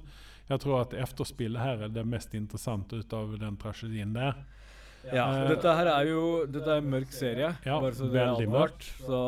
[0.49, 4.41] Jeg tror at efterspillet her er det mest interessante ut av den tragedien der.
[5.11, 7.49] Ja, uh, dette her er jo Dette er en mørk serie.
[7.67, 8.85] Ja, bare så det er advart.
[9.03, 9.19] Så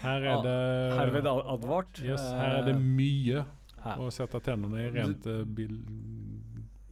[0.00, 0.56] Her er det
[1.00, 2.00] herved advart.
[2.00, 3.44] Yes, her er det mye
[3.84, 4.00] Her.
[4.00, 5.76] å sette tennene i rent uh, bil...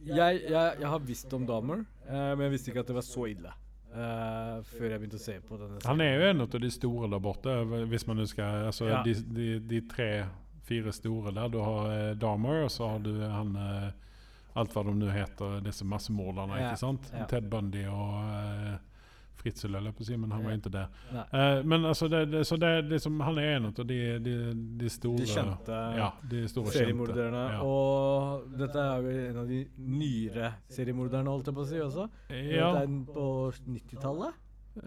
[0.03, 3.05] Jeg, jeg, jeg har visst om Dahmer, uh, men jeg visste ikke at det var
[3.07, 3.53] så ille.
[3.93, 7.09] Uh, før jeg begynte å se på denne Han er jo en av de store
[7.11, 7.53] der borte,
[7.91, 9.01] hvis man husker altså, Ja.
[9.05, 9.81] de, de, de
[10.63, 11.49] tre-fire store der.
[11.49, 13.91] Du har eh, Dahmer, og så har du han eh,
[14.55, 17.07] Alt hva de nå heter, disse massemorderne, Ja, ikke sant?
[17.11, 17.25] ja.
[17.25, 18.75] Ted Bundy og uh,
[19.33, 20.57] Fritzel, på å si, men han var Ja.
[20.59, 20.91] ikke der.
[21.33, 24.35] Eh, men altså, det, det, så det, liksom, han er en av de, de,
[24.77, 27.41] de store De kjente Ja, de store seriemorderne.
[27.49, 27.65] kjente.
[27.65, 29.63] Og dette er jo en av de
[29.97, 32.05] nyere seriemorderne, holdt jeg på å si også.
[32.29, 33.25] Ja, Dette er den på
[33.73, 34.33] 90-tallet.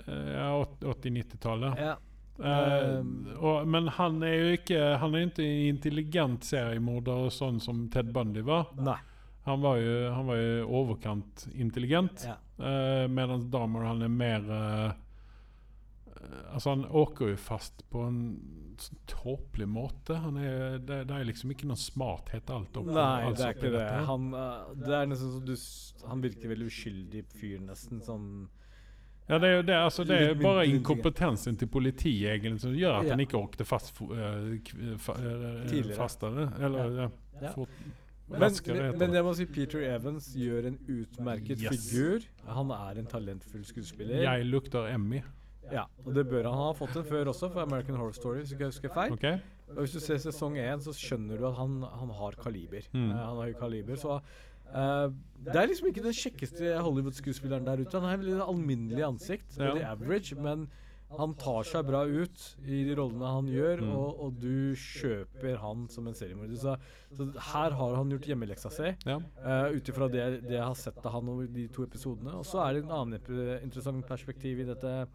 [0.06, 0.46] Eh, ja
[0.94, 1.82] 80-90-tallet.
[1.82, 1.96] Ja.
[2.38, 8.10] Um, og, men han er jo ikke Han er ikke intelligent seriemorder sånn som Ted
[8.12, 8.74] Bundy var.
[8.76, 8.98] Nei.
[9.46, 12.26] Han var jo, han var jo overkant intelligent.
[12.26, 12.36] Ja.
[12.58, 14.94] Uh, Mens Dahmer han er mer eh,
[16.54, 18.20] Altså Han åker jo fast på en
[18.80, 20.16] sånn tåpelig måte.
[20.20, 22.90] Han er, det, det er liksom ikke noen smarthet alt opp.
[22.90, 23.86] Nei, alt det er ikke det.
[24.08, 24.26] Han,
[24.82, 25.54] det er nesten som du
[26.10, 28.02] Han virker veldig uskyldig fyr, nesten.
[28.04, 28.26] Sånn
[29.28, 29.74] Ja, det er jo det.
[29.74, 33.10] Altså, det er bare inkompetensen til politiet egentlig som gjør at Ja.
[33.10, 33.92] han ikke åkte fast
[35.68, 35.96] Tidligere.
[35.96, 36.48] fastere.
[36.60, 37.08] Eller ja.
[37.42, 37.52] Ja.
[37.52, 37.68] fort-
[38.28, 41.90] Men, men, men jeg må si Peter Evans gjør en utmerket Yes.
[41.92, 42.20] figur.
[42.48, 44.16] Han er en talentfull skuespiller.
[44.22, 45.20] Jeg lukter Emmy.
[45.72, 48.38] Ja, og det bør han ha fått en før også, for American Horror Story.
[48.38, 49.12] hvis ikke jeg husker feil.
[49.12, 49.38] okay.
[49.68, 52.82] Og Hvis du ser sesong én, så skjønner du at han, han har kaliber.
[52.92, 53.10] Mm.
[53.10, 54.20] Han har høy kaliber, så
[54.74, 55.08] eh,
[55.46, 57.92] Det er liksom ikke den kjekkeste Hollywood-skuespilleren der ute.
[58.00, 59.68] Han har et veldig alminnelig ansikt, Ja.
[59.70, 60.68] veldig average, men
[61.16, 63.92] han tar seg bra ut i de rollene han gjør, Mm.
[63.94, 66.56] og, og du kjøper han som en seriemorder.
[66.58, 66.76] Så,
[67.14, 68.90] så her har han gjort hjemmeleksa si.
[69.06, 69.20] Ja.
[69.38, 72.34] Uh, Ut ifra det, det jeg har sett av han over de to episodene.
[72.34, 75.06] Og så er det en annen interessant perspektiv i dette,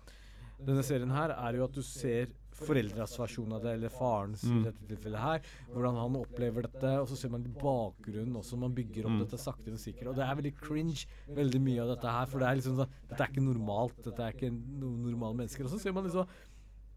[0.64, 4.60] denne serien her, er jo at du ser foreldras versjon av det, eller farens Mm.
[4.60, 5.42] i dette tilfellet her.
[5.74, 8.58] Hvordan han opplever dette, og så ser man bakgrunnen også.
[8.58, 9.20] Man bygger opp Mm.
[9.26, 10.08] dette sakte, men sikkert.
[10.10, 12.26] Og det er veldig cringe, veldig mye av dette her.
[12.28, 14.04] For det er liksom sånn Dette er ikke normalt.
[14.04, 15.64] Dette er ikke noen normale mennesker.
[15.66, 16.28] Og så ser man liksom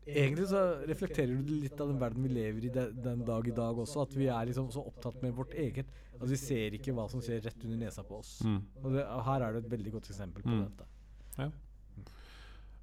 [0.06, 3.50] Egentlig så reflekterer du litt av den verden vi lever i de, den dag i
[3.56, 4.02] dag også.
[4.02, 5.86] At vi er liksom så opptatt med vårt eget.
[6.20, 8.42] At vi ser ikke hva som skjer rett under nesa på oss.
[8.44, 8.60] Mm.
[8.84, 10.68] Og, det, og her er det et veldig godt eksempel på Mm.
[10.68, 11.50] dette.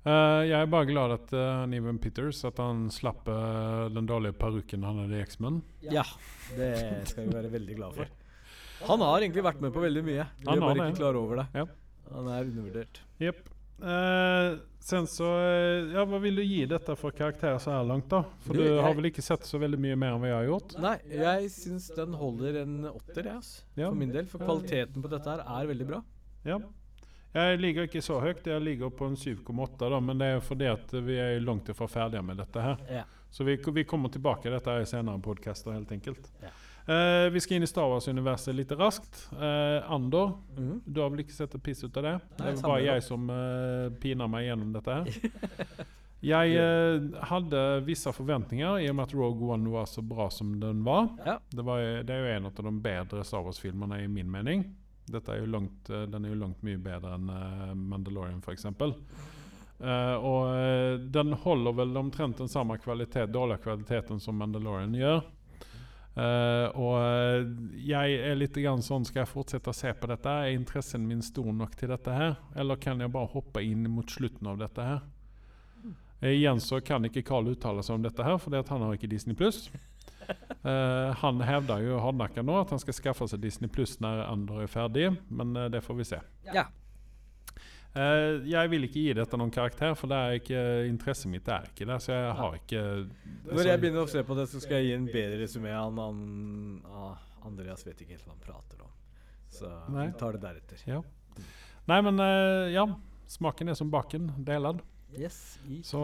[0.01, 4.33] Eh, jeg er bare glad at uh, Evan Peters At han slapp uh, den dårlige
[4.33, 5.59] parykken han hadde i X-Men.
[5.85, 6.07] Ja,
[6.57, 6.71] det
[7.11, 8.09] skal vi være veldig glad for.
[8.81, 10.23] Han har egentlig vært med på veldig mye.
[10.39, 11.43] Vi Han er har bare ikke klar over det.
[11.53, 11.65] Ja.
[12.15, 13.01] Han er undervurdert.
[13.21, 13.43] Yep.
[13.81, 18.09] Uh, sen så eh, Ja, hva vil du gi dette for karakter så her langt,
[18.11, 18.19] da?
[18.45, 20.49] For Du, du har vel ikke sett så veldig mye mer enn hva jeg har
[20.49, 20.75] gjort?
[20.81, 23.63] Nei, jeg syns den holder en åtter, jeg, altså.
[23.77, 23.87] Ja.
[23.87, 24.29] For min del.
[24.29, 26.01] For kvaliteten på dette her er veldig bra.
[26.45, 26.59] Ja.
[27.33, 28.43] Jeg ligger ikke så høyt.
[28.47, 31.87] Jeg ligger på en 7,8, da, men det er fordi at vi er langt ifra
[31.87, 32.81] ferdige med dette her.
[32.91, 33.03] Ja.
[33.31, 36.27] Så vi, vi kommer tilbake til dette i senere podkaster, helt enkelt.
[36.43, 36.49] Ja.
[36.91, 39.27] Eh, vi skal inn i Star Wars-universet litt raskt.
[39.37, 40.81] Eh, Andor, Mhm.
[40.85, 42.15] du har vel ikke sett et piss ut av det?
[42.37, 45.05] det Nei, samme bare jeg som eh, piner meg gjennom dette her.
[46.21, 47.01] Jeg eh,
[47.31, 51.07] hadde visse forventninger i og med at Rogue One var så bra som den var.
[51.25, 51.39] Ja.
[51.49, 54.67] Det, var det er jo en av de bedre Star Wars-filmene, i min mening.
[55.11, 58.67] Dette er jo langt, eh, den er jo langt mye bedre enn uh, Mandalorian, f.eks.
[59.81, 65.23] Uh, og eh, den holder vel omtrent den samme kvalitet, dårlige kvaliteten som Mandalorian gjør.
[66.11, 67.45] Uh, og eh,
[67.87, 70.27] jeg er litt sånn Skal jeg fortsette å se på dette?
[70.27, 72.35] Er interessen min stor nok til dette her?
[72.51, 74.99] Eller kan jeg bare hoppe inn mot slutten av dette her?
[76.19, 79.09] Eh, igjen så kan ikke Carl uttale seg om dette her, for han har ikke
[79.09, 79.69] Disney pluss.
[80.61, 84.61] Eh, han hevder jo hardnakka nå at han skal skaffe seg Disney pluss når Andor
[84.61, 86.19] er ferdig, men uh, det får vi se.
[86.53, 86.67] Ja.
[87.95, 91.65] Uh, jeg vil ikke gi dette noen karakter, for det er ikke interessen mitt er
[91.71, 91.97] ikke det.
[92.05, 92.83] Så jeg har ikke
[93.49, 95.73] Når jeg begynner å se på det, så skal jeg gi en bedre resumé.
[95.73, 96.21] Han, han,
[96.93, 98.93] ah, Andreas vet ikke helt hva han prater om.
[99.51, 100.05] Så Nei.
[100.11, 100.85] vi tar det deretter.
[100.87, 101.01] Ja.
[101.89, 102.21] Nei, men
[102.71, 102.85] ja.
[103.31, 104.81] Smaken er som baken, delad.
[105.15, 105.57] Yes.
[105.87, 105.99] Så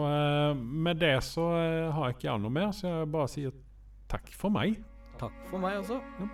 [0.58, 1.44] med det så
[1.94, 3.56] har jeg ikke jeg noe mer, så jeg bare sier
[4.08, 4.78] Takk for meg.
[5.20, 6.00] Takk for meg også.
[6.20, 6.28] Ja.